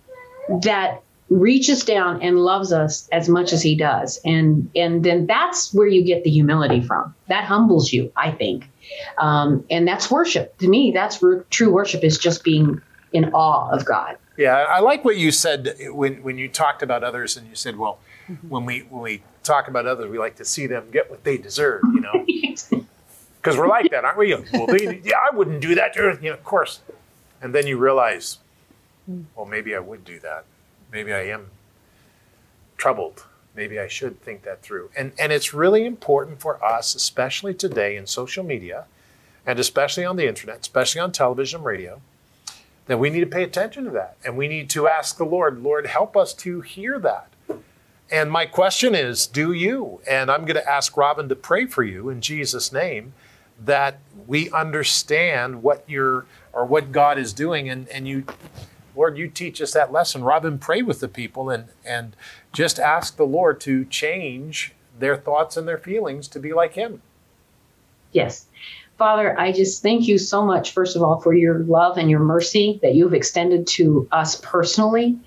that 0.61 1.01
reaches 1.29 1.83
down 1.83 2.21
and 2.21 2.37
loves 2.37 2.71
us 2.71 3.07
as 3.11 3.27
much 3.27 3.53
as 3.53 3.61
he 3.61 3.75
does. 3.75 4.19
And 4.23 4.69
and 4.75 5.03
then 5.03 5.25
that's 5.25 5.73
where 5.73 5.87
you 5.87 6.03
get 6.03 6.23
the 6.23 6.29
humility 6.29 6.81
from. 6.81 7.15
That 7.27 7.45
humbles 7.45 7.91
you 7.91 8.11
i 8.15 8.31
think. 8.31 8.69
Um, 9.17 9.65
and 9.71 9.87
that's 9.87 10.11
worship. 10.11 10.57
To 10.59 10.67
me 10.67 10.91
that's 10.93 11.23
true 11.49 11.71
worship 11.71 12.03
is 12.03 12.17
just 12.17 12.43
being 12.43 12.81
in 13.11 13.33
awe 13.33 13.69
of 13.71 13.85
god. 13.85 14.17
Yeah 14.37 14.65
i 14.69 14.79
like 14.79 15.03
what 15.03 15.17
you 15.17 15.31
said 15.31 15.75
when 15.89 16.21
when 16.23 16.37
you 16.37 16.49
talked 16.49 16.83
about 16.83 17.03
others 17.03 17.35
and 17.37 17.47
you 17.47 17.55
said 17.55 17.77
well 17.77 17.99
mm-hmm. 18.29 18.49
when 18.49 18.65
we 18.65 18.79
when 18.81 19.01
we 19.01 19.23
talk 19.43 19.67
about 19.67 19.85
others, 19.85 20.09
we 20.09 20.17
like 20.17 20.35
to 20.37 20.45
see 20.45 20.67
them 20.67 20.89
get 20.91 21.09
what 21.09 21.23
they 21.23 21.37
deserve, 21.37 21.83
you 21.93 22.01
know? 22.01 22.25
Because 23.43 23.57
we're 23.57 23.67
like 23.67 23.91
that, 23.91 24.05
aren't 24.05 24.17
we? 24.17 24.33
Well, 24.53 24.67
they, 24.67 25.01
yeah, 25.03 25.17
I 25.29 25.35
wouldn't 25.35 25.59
do 25.59 25.75
that. 25.75 25.97
You 25.97 26.17
know, 26.21 26.33
of 26.33 26.45
course. 26.45 26.79
And 27.41 27.53
then 27.53 27.67
you 27.67 27.77
realize, 27.77 28.37
well, 29.35 29.45
maybe 29.45 29.75
I 29.75 29.79
would 29.79 30.05
do 30.05 30.17
that. 30.21 30.45
Maybe 30.93 31.11
I 31.11 31.23
am 31.23 31.47
troubled. 32.77 33.25
Maybe 33.53 33.79
I 33.79 33.89
should 33.89 34.21
think 34.21 34.43
that 34.43 34.61
through. 34.61 34.91
And, 34.95 35.11
and 35.19 35.33
it's 35.33 35.53
really 35.53 35.85
important 35.85 36.39
for 36.39 36.63
us, 36.63 36.95
especially 36.95 37.53
today 37.53 37.97
in 37.97 38.07
social 38.07 38.45
media, 38.45 38.85
and 39.45 39.59
especially 39.59 40.05
on 40.05 40.15
the 40.15 40.25
internet, 40.25 40.61
especially 40.61 41.01
on 41.01 41.11
television 41.11 41.57
and 41.57 41.65
radio, 41.65 42.01
that 42.87 42.97
we 42.97 43.09
need 43.09 43.19
to 43.19 43.25
pay 43.25 43.43
attention 43.43 43.83
to 43.83 43.91
that. 43.91 44.15
And 44.23 44.37
we 44.37 44.47
need 44.47 44.69
to 44.69 44.87
ask 44.87 45.17
the 45.17 45.25
Lord, 45.25 45.61
Lord, 45.61 45.85
help 45.85 46.15
us 46.15 46.33
to 46.35 46.61
hear 46.61 46.97
that. 46.99 47.27
And 48.11 48.31
my 48.31 48.45
question 48.45 48.95
is, 48.95 49.25
do 49.25 49.53
you? 49.53 50.01
And 50.07 50.29
I'm 50.29 50.45
going 50.45 50.55
to 50.55 50.69
ask 50.69 50.95
Robin 50.97 51.29
to 51.29 51.35
pray 51.35 51.65
for 51.65 51.83
you 51.83 52.09
in 52.09 52.21
Jesus' 52.21 52.71
name 52.71 53.13
that 53.63 53.99
we 54.27 54.51
understand 54.51 55.63
what 55.63 55.83
you're 55.87 56.25
or 56.51 56.65
what 56.65 56.91
God 56.91 57.17
is 57.17 57.33
doing 57.33 57.69
and, 57.69 57.87
and 57.89 58.07
you 58.07 58.25
Lord, 58.95 59.17
you 59.17 59.27
teach 59.27 59.59
us 59.59 59.73
that 59.73 59.91
lesson. 59.91 60.23
Robin, 60.23 60.59
pray 60.59 60.81
with 60.83 60.99
the 60.99 61.07
people 61.07 61.49
and 61.49 61.65
and 61.85 62.15
just 62.51 62.79
ask 62.79 63.15
the 63.15 63.25
Lord 63.25 63.59
to 63.61 63.85
change 63.85 64.73
their 64.99 65.17
thoughts 65.17 65.57
and 65.57 65.67
their 65.67 65.77
feelings 65.77 66.27
to 66.29 66.39
be 66.39 66.53
like 66.53 66.73
him. 66.73 67.01
Yes. 68.11 68.45
Father, 68.97 69.37
I 69.39 69.51
just 69.51 69.81
thank 69.81 70.07
you 70.07 70.19
so 70.19 70.45
much, 70.45 70.71
first 70.71 70.95
of 70.95 71.01
all, 71.01 71.19
for 71.19 71.33
your 71.33 71.59
love 71.59 71.97
and 71.97 72.09
your 72.09 72.19
mercy 72.19 72.79
that 72.83 72.93
you've 72.93 73.15
extended 73.15 73.65
to 73.67 74.07
us 74.11 74.39
personally. 74.39 75.17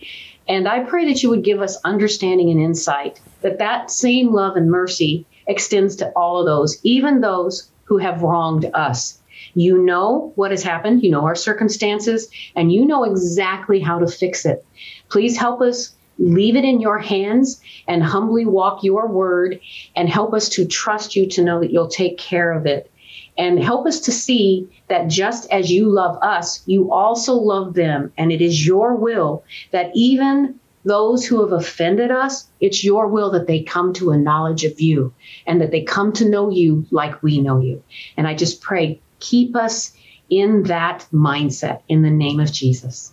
And 0.49 0.69
I 0.69 0.81
pray 0.81 1.07
that 1.07 1.23
you 1.23 1.31
would 1.31 1.45
give 1.45 1.61
us 1.61 1.79
understanding 1.85 2.51
and 2.51 2.61
insight 2.61 3.21
that 3.43 3.59
that 3.59 3.91
same 3.91 4.33
love 4.33 4.57
and 4.57 4.71
mercy 4.71 5.27
extends 5.47 5.97
to 5.97 6.11
all 6.11 6.39
of 6.39 6.47
those, 6.47 6.79
even 6.85 7.21
those 7.21 7.71
who 7.85 7.99
have 7.99 8.23
wronged 8.23 8.71
us. 8.75 9.19
You 9.55 9.79
know 9.79 10.33
what 10.35 10.51
has 10.51 10.63
happened, 10.63 11.03
you 11.03 11.11
know 11.11 11.25
our 11.25 11.35
circumstances, 11.35 12.29
and 12.55 12.73
you 12.73 12.85
know 12.85 13.05
exactly 13.05 13.81
how 13.81 13.99
to 13.99 14.07
fix 14.07 14.45
it. 14.45 14.65
Please 15.09 15.37
help 15.37 15.61
us 15.63 15.95
leave 16.19 16.57
it 16.57 16.65
in 16.65 16.81
your 16.81 16.99
hands 16.99 17.61
and 17.87 18.03
humbly 18.03 18.47
walk 18.47 18.83
your 18.83 19.07
word 19.07 19.61
and 19.95 20.09
help 20.09 20.33
us 20.33 20.49
to 20.51 20.67
trust 20.67 21.17
you 21.17 21.29
to 21.29 21.45
know 21.45 21.61
that 21.61 21.71
you'll 21.71 21.89
take 21.89 22.19
care 22.19 22.53
of 22.53 22.67
it 22.67 22.91
and 23.39 23.63
help 23.63 23.87
us 23.87 24.01
to 24.01 24.13
see 24.13 24.69
that 24.89 25.09
just 25.09 25.51
as 25.51 25.71
you 25.71 25.89
love 25.89 26.19
us, 26.23 26.63
you 26.67 26.93
also 26.93 27.35
love 27.35 27.75
them. 27.75 28.13
And 28.17 28.33
it 28.33 28.41
is 28.41 28.67
your 28.67 28.95
will 28.95 29.45
that 29.73 29.91
even 29.95 30.59
those 30.85 31.27
who 31.27 31.43
have 31.43 31.53
offended 31.53 32.11
us, 32.11 32.49
it's 32.61 32.85
your 32.85 33.09
will 33.09 33.31
that 33.33 33.49
they 33.49 33.63
come 33.63 33.93
to 33.95 34.13
a 34.13 34.17
knowledge 34.17 34.65
of 34.65 34.81
you 34.81 35.13
and 35.47 35.61
that 35.61 35.73
they 35.73 35.83
come 35.83 36.13
to 36.13 36.29
know 36.29 36.51
you 36.51 36.87
like 36.91 37.23
we 37.23 37.41
know 37.41 37.61
you. 37.61 37.83
And 38.17 38.27
I 38.27 38.35
just 38.35 38.63
pray, 38.63 39.01
keep 39.19 39.57
us 39.57 39.93
in 40.31 40.63
that 40.65 41.07
mindset 41.13 41.83
in 41.89 42.03
the 42.03 42.11
name 42.11 42.41
of 42.41 42.53
Jesus. 42.53 43.13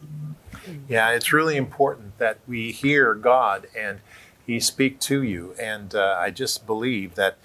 Yeah, 0.88 1.10
it's 1.12 1.34
really 1.34 1.58
important 1.58 2.18
that 2.20 2.38
we 2.48 2.72
hear 2.72 3.16
God 3.16 3.68
and 3.78 4.00
He 4.46 4.60
speak 4.60 5.00
to 5.02 5.24
you. 5.24 5.56
And 5.60 5.96
uh, 5.96 6.16
I 6.20 6.30
just 6.30 6.66
believe 6.66 7.16
that 7.16 7.38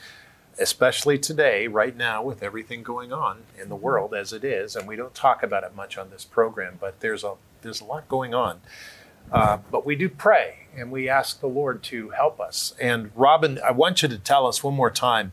especially 0.58 1.18
today, 1.18 1.68
right 1.68 1.96
now, 1.96 2.22
with 2.22 2.42
everything 2.42 2.82
going 2.82 3.12
on 3.12 3.42
in 3.60 3.68
the 3.68 3.74
mm-hmm. 3.74 3.84
world 3.84 4.14
as 4.14 4.32
it 4.32 4.44
is, 4.44 4.76
and 4.76 4.86
we 4.86 4.96
don't 4.96 5.14
talk 5.14 5.42
about 5.42 5.64
it 5.64 5.74
much 5.74 5.98
on 5.98 6.10
this 6.10 6.24
program, 6.24 6.78
but 6.80 7.00
there's 7.00 7.24
a 7.24 7.34
there's 7.62 7.80
a 7.80 7.84
lot 7.84 8.08
going 8.08 8.34
on. 8.34 8.60
Uh, 9.30 9.58
but 9.70 9.84
we 9.84 9.94
do 9.94 10.08
pray 10.08 10.66
and 10.76 10.90
we 10.90 11.08
ask 11.08 11.40
the 11.40 11.46
Lord 11.46 11.82
to 11.82 12.10
help 12.10 12.40
us. 12.40 12.74
And 12.80 13.10
Robin, 13.14 13.58
I 13.62 13.72
want 13.72 14.02
you 14.02 14.08
to 14.08 14.18
tell 14.18 14.46
us 14.46 14.64
one 14.64 14.74
more 14.74 14.90
time 14.90 15.32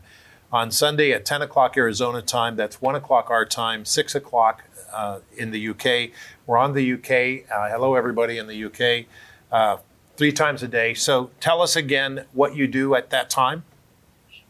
on 0.52 0.70
Sunday 0.70 1.12
at 1.12 1.24
10 1.24 1.42
o'clock 1.42 1.76
Arizona 1.76 2.20
time. 2.20 2.56
That's 2.56 2.82
1 2.82 2.94
o'clock 2.94 3.30
our 3.30 3.46
time, 3.46 3.84
6 3.84 4.14
o'clock 4.14 4.64
uh, 4.92 5.20
in 5.36 5.50
the 5.50 5.68
UK. 5.68 6.10
We're 6.46 6.58
on 6.58 6.74
the 6.74 6.92
UK. 6.92 7.50
Uh, 7.50 7.68
hello, 7.70 7.94
everybody 7.94 8.38
in 8.38 8.46
the 8.46 8.64
UK. 8.64 9.06
Uh, 9.50 9.78
three 10.16 10.32
times 10.32 10.62
a 10.62 10.68
day. 10.68 10.94
So 10.94 11.30
tell 11.40 11.62
us 11.62 11.76
again 11.76 12.26
what 12.32 12.54
you 12.56 12.66
do 12.66 12.94
at 12.94 13.10
that 13.10 13.30
time. 13.30 13.64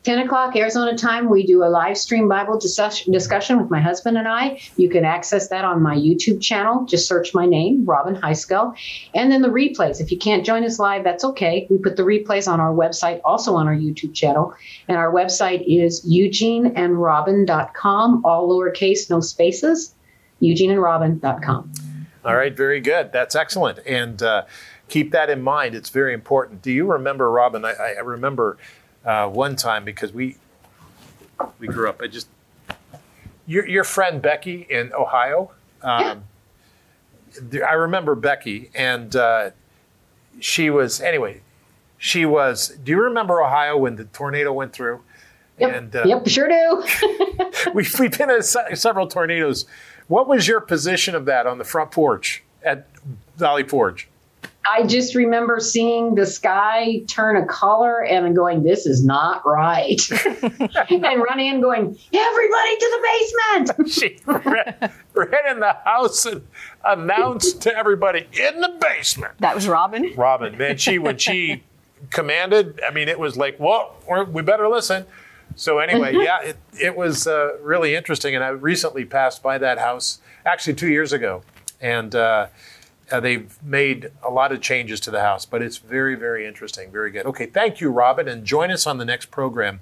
10 0.06 0.20
o'clock 0.20 0.54
Arizona 0.54 0.96
time, 0.96 1.28
we 1.28 1.44
do 1.44 1.64
a 1.64 1.66
live 1.66 1.98
stream 1.98 2.28
Bible 2.28 2.60
discussion 2.60 3.60
with 3.60 3.72
my 3.72 3.80
husband 3.80 4.16
and 4.16 4.28
I. 4.28 4.60
You 4.76 4.88
can 4.88 5.04
access 5.04 5.48
that 5.48 5.64
on 5.64 5.82
my 5.82 5.96
YouTube 5.96 6.40
channel. 6.40 6.84
Just 6.84 7.08
search 7.08 7.34
my 7.34 7.44
name, 7.44 7.84
Robin 7.84 8.14
Heiskell. 8.14 8.76
And 9.16 9.32
then 9.32 9.42
the 9.42 9.48
replays. 9.48 10.00
If 10.00 10.12
you 10.12 10.18
can't 10.18 10.46
join 10.46 10.62
us 10.62 10.78
live, 10.78 11.02
that's 11.02 11.24
okay. 11.24 11.66
We 11.70 11.78
put 11.78 11.96
the 11.96 12.04
replays 12.04 12.46
on 12.46 12.60
our 12.60 12.72
website, 12.72 13.20
also 13.24 13.56
on 13.56 13.66
our 13.66 13.74
YouTube 13.74 14.14
channel. 14.14 14.54
And 14.86 14.96
our 14.96 15.12
website 15.12 15.64
is 15.66 16.08
eugeneandrobin.com, 16.08 18.24
all 18.24 18.48
lowercase, 18.48 19.10
no 19.10 19.18
spaces, 19.18 19.92
eugeneandrobin.com. 20.40 21.72
All 22.24 22.36
right, 22.36 22.56
very 22.56 22.80
good. 22.80 23.10
That's 23.10 23.34
excellent. 23.34 23.80
And 23.84 24.22
uh, 24.22 24.44
keep 24.88 25.10
that 25.10 25.30
in 25.30 25.42
mind. 25.42 25.74
It's 25.74 25.90
very 25.90 26.14
important. 26.14 26.62
Do 26.62 26.70
you 26.70 26.86
remember, 26.86 27.28
Robin? 27.28 27.64
I, 27.64 27.72
I 27.72 28.02
remember 28.02 28.56
uh, 29.06 29.28
one 29.28 29.56
time 29.56 29.84
because 29.84 30.12
we 30.12 30.36
we 31.58 31.68
grew 31.68 31.88
up. 31.88 32.02
I 32.02 32.08
just 32.08 32.28
your 33.46 33.66
your 33.66 33.84
friend 33.84 34.20
Becky 34.20 34.66
in 34.68 34.92
Ohio. 34.92 35.52
Um, 35.82 36.24
I 37.66 37.74
remember 37.74 38.14
Becky, 38.14 38.70
and 38.74 39.14
uh, 39.14 39.50
she 40.40 40.68
was 40.70 41.00
anyway. 41.00 41.40
She 41.98 42.26
was. 42.26 42.76
Do 42.82 42.92
you 42.92 43.02
remember 43.02 43.42
Ohio 43.42 43.76
when 43.76 43.96
the 43.96 44.04
tornado 44.04 44.52
went 44.52 44.72
through? 44.72 45.02
Yep, 45.58 45.74
And 45.74 45.96
uh, 45.96 46.04
yep, 46.04 46.28
sure 46.28 46.48
do. 46.48 46.84
we've, 47.74 47.98
we've 47.98 48.18
been 48.18 48.30
in 48.30 48.42
several 48.42 49.06
tornadoes. 49.06 49.64
What 50.06 50.28
was 50.28 50.46
your 50.46 50.60
position 50.60 51.14
of 51.14 51.24
that 51.24 51.46
on 51.46 51.56
the 51.56 51.64
front 51.64 51.90
porch 51.90 52.42
at 52.62 52.86
Valley 53.36 53.62
Forge? 53.62 54.08
I 54.68 54.84
just 54.86 55.14
remember 55.14 55.60
seeing 55.60 56.14
the 56.14 56.26
sky 56.26 57.02
turn 57.06 57.36
a 57.36 57.46
color 57.46 58.04
and 58.04 58.34
going, 58.34 58.62
"This 58.62 58.86
is 58.86 59.04
not 59.04 59.46
right," 59.46 60.00
and 60.10 61.22
running 61.22 61.46
in, 61.46 61.60
going, 61.60 61.98
"Everybody 62.12 62.76
to 62.76 62.90
the 62.92 63.08
basement!" 63.08 63.90
She 63.96 64.18
ran, 64.26 64.92
ran 65.14 65.50
in 65.50 65.60
the 65.60 65.76
house 65.84 66.26
and 66.26 66.46
announced 66.84 67.62
to 67.62 67.76
everybody 67.76 68.26
in 68.32 68.60
the 68.60 68.76
basement. 68.80 69.34
That 69.38 69.54
was 69.54 69.68
Robin. 69.68 70.12
Robin, 70.16 70.56
man, 70.58 70.76
she 70.76 70.98
when 70.98 71.18
she 71.18 71.62
commanded, 72.10 72.80
I 72.86 72.92
mean, 72.92 73.08
it 73.08 73.18
was 73.18 73.36
like, 73.36 73.56
whoa, 73.58 73.92
we're, 74.08 74.24
we 74.24 74.42
better 74.42 74.68
listen. 74.68 75.06
So 75.54 75.78
anyway, 75.78 76.14
yeah, 76.16 76.42
it, 76.42 76.56
it 76.80 76.96
was 76.96 77.26
uh, 77.26 77.56
really 77.62 77.94
interesting, 77.94 78.34
and 78.34 78.44
I 78.44 78.48
recently 78.48 79.04
passed 79.04 79.42
by 79.42 79.58
that 79.58 79.78
house, 79.78 80.20
actually 80.44 80.74
two 80.74 80.88
years 80.88 81.12
ago, 81.12 81.42
and 81.80 82.14
uh, 82.14 82.48
uh, 83.10 83.20
they've 83.20 83.56
made 83.62 84.10
a 84.22 84.30
lot 84.30 84.52
of 84.52 84.60
changes 84.60 85.00
to 85.00 85.10
the 85.10 85.20
house, 85.20 85.46
but 85.46 85.62
it's 85.62 85.78
very, 85.78 86.14
very 86.14 86.46
interesting, 86.46 86.90
very 86.90 87.10
good. 87.10 87.26
Okay, 87.26 87.46
thank 87.46 87.80
you, 87.80 87.90
Robin, 87.90 88.26
and 88.26 88.44
join 88.44 88.70
us 88.70 88.86
on 88.86 88.98
the 88.98 89.04
next 89.04 89.30
program 89.30 89.80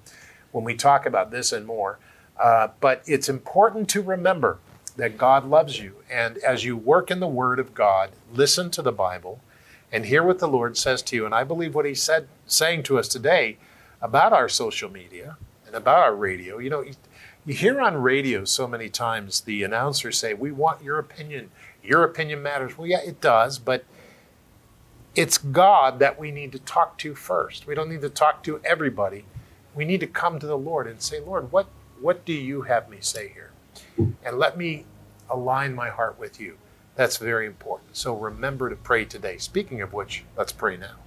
when 0.53 0.65
we 0.65 0.75
talk 0.75 1.07
about 1.07 1.31
this 1.31 1.53
and 1.53 1.67
more. 1.67 1.99
Uh, 2.39 2.69
but 2.81 3.03
it's 3.07 3.29
important 3.29 3.89
to 3.91 4.03
remember 4.03 4.59
that 4.97 5.19
God 5.19 5.49
loves 5.49 5.81
you, 5.81 5.97
and 6.11 6.39
as 6.39 6.65
you 6.65 6.77
work 6.77 7.11
in 7.11 7.21
the 7.21 7.27
Word 7.27 7.59
of 7.59 7.75
God, 7.75 8.11
listen 8.33 8.71
to 8.73 8.83
the 8.83 8.93
Bible 8.93 9.41
and 9.91 10.07
hear 10.07 10.23
what 10.23 10.39
the 10.39 10.49
Lord 10.49 10.77
says 10.77 11.03
to 11.03 11.17
you. 11.17 11.25
And 11.25 11.35
I 11.35 11.45
believe 11.45 11.75
what 11.75 11.87
He 11.87 11.95
said, 11.95 12.29
saying 12.47 12.83
to 12.85 12.99
us 12.99 13.09
today 13.09 13.57
about 14.03 14.33
our 14.33 14.49
social 14.49 14.91
media 14.91 15.37
and 15.67 15.75
about 15.75 16.01
our 16.01 16.15
radio. 16.15 16.59
You 16.59 16.71
know, 16.71 16.83
you, 16.83 16.95
you 17.47 17.55
hear 17.55 17.81
on 17.81 17.97
radio 17.97 18.45
so 18.45 18.67
many 18.67 18.89
times 18.89 19.43
the 19.43 19.63
announcers 19.63 20.19
say, 20.19 20.35
"We 20.35 20.53
want 20.53 20.83
your 20.83 20.99
opinion. 20.99 21.51
Your 21.85 22.03
opinion 22.05 22.43
matters." 22.43 22.77
Well, 22.79 22.87
yeah, 22.87 23.01
it 23.05 23.21
does, 23.21 23.59
but 23.59 23.85
it's 25.15 25.39
God 25.39 25.99
that 26.01 26.19
we 26.19 26.31
need 26.31 26.53
to 26.53 26.59
talk 26.59 26.99
to 26.99 27.15
first. 27.15 27.67
We 27.67 27.75
don't 27.75 27.89
need 27.89 28.01
to 28.01 28.11
talk 28.11 28.43
to 28.45 28.61
everybody. 28.65 29.25
We 29.75 29.85
need 29.85 30.01
to 30.01 30.07
come 30.07 30.39
to 30.39 30.47
the 30.47 30.59
Lord 30.59 30.87
and 30.87 31.01
say, 31.01 31.21
"Lord, 31.21 31.53
what 31.53 31.67
what 32.01 32.25
do 32.25 32.33
you 32.33 32.63
have 32.63 32.89
me 32.89 32.99
say 33.01 33.29
here?" 33.29 33.53
And 34.25 34.39
let 34.39 34.57
me 34.57 34.87
align 35.31 35.75
my 35.75 35.91
heart 35.91 36.19
with 36.19 36.41
you. 36.41 36.59
That's 36.97 37.17
very 37.17 37.47
important. 37.47 37.97
So 37.97 38.15
remember 38.17 38.71
to 38.71 38.77
pray 38.77 39.05
today. 39.05 39.39
Speaking 39.39 39.81
of 39.81 39.93
which, 39.93 40.25
let's 40.37 40.53
pray 40.53 40.77
now. 40.77 41.04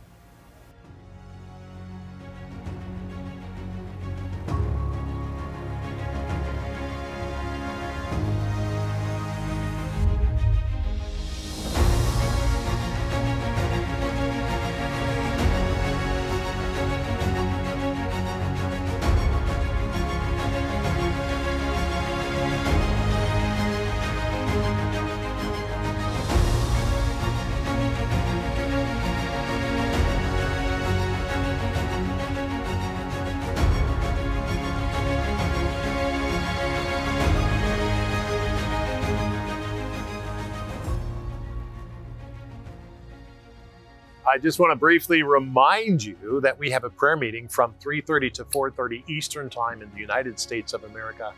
I 44.37 44.39
just 44.39 44.59
want 44.59 44.71
to 44.71 44.75
briefly 44.75 45.23
remind 45.23 46.03
you 46.03 46.39
that 46.43 46.59
we 46.59 46.69
have 46.69 46.83
a 46.83 46.91
prayer 46.91 47.15
meeting 47.15 47.47
from 47.47 47.73
3:30 47.79 48.29
to 48.33 48.45
4:30 48.45 49.03
Eastern 49.07 49.49
Time 49.49 49.81
in 49.81 49.91
the 49.91 49.99
United 49.99 50.39
States 50.39 50.73
of 50.73 50.83
America. 50.83 51.33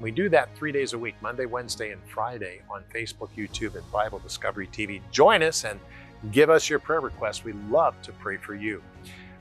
We 0.00 0.10
do 0.10 0.30
that 0.30 0.56
3 0.56 0.72
days 0.72 0.94
a 0.94 0.98
week, 0.98 1.14
Monday, 1.20 1.44
Wednesday, 1.44 1.90
and 1.90 2.00
Friday 2.08 2.62
on 2.70 2.84
Facebook, 2.84 3.28
YouTube, 3.36 3.74
and 3.74 3.92
Bible 3.92 4.18
Discovery 4.20 4.66
TV. 4.66 5.02
Join 5.10 5.42
us 5.42 5.64
and 5.64 5.78
give 6.32 6.48
us 6.48 6.70
your 6.70 6.78
prayer 6.78 7.02
requests. 7.02 7.44
We 7.44 7.52
love 7.52 8.00
to 8.00 8.12
pray 8.12 8.38
for 8.38 8.54
you. 8.54 8.82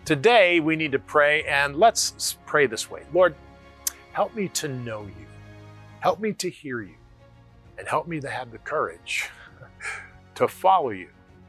Today 0.03 0.59
we 0.59 0.75
need 0.75 0.91
to 0.91 0.99
pray 0.99 1.45
and 1.45 1.77
let's 1.77 2.35
pray 2.45 2.67
this 2.67 2.91
way. 2.91 3.03
Lord, 3.13 3.35
help 4.11 4.35
me 4.35 4.49
to 4.49 4.67
know 4.67 5.03
you. 5.03 5.27
Help 6.01 6.19
me 6.19 6.33
to 6.33 6.49
hear 6.49 6.81
you. 6.81 6.97
And 7.77 7.87
help 7.87 8.09
me 8.09 8.19
to 8.19 8.29
have 8.29 8.51
the 8.51 8.57
courage 8.57 9.29
to 10.35 10.49
follow 10.49 10.89
you. 10.89 11.07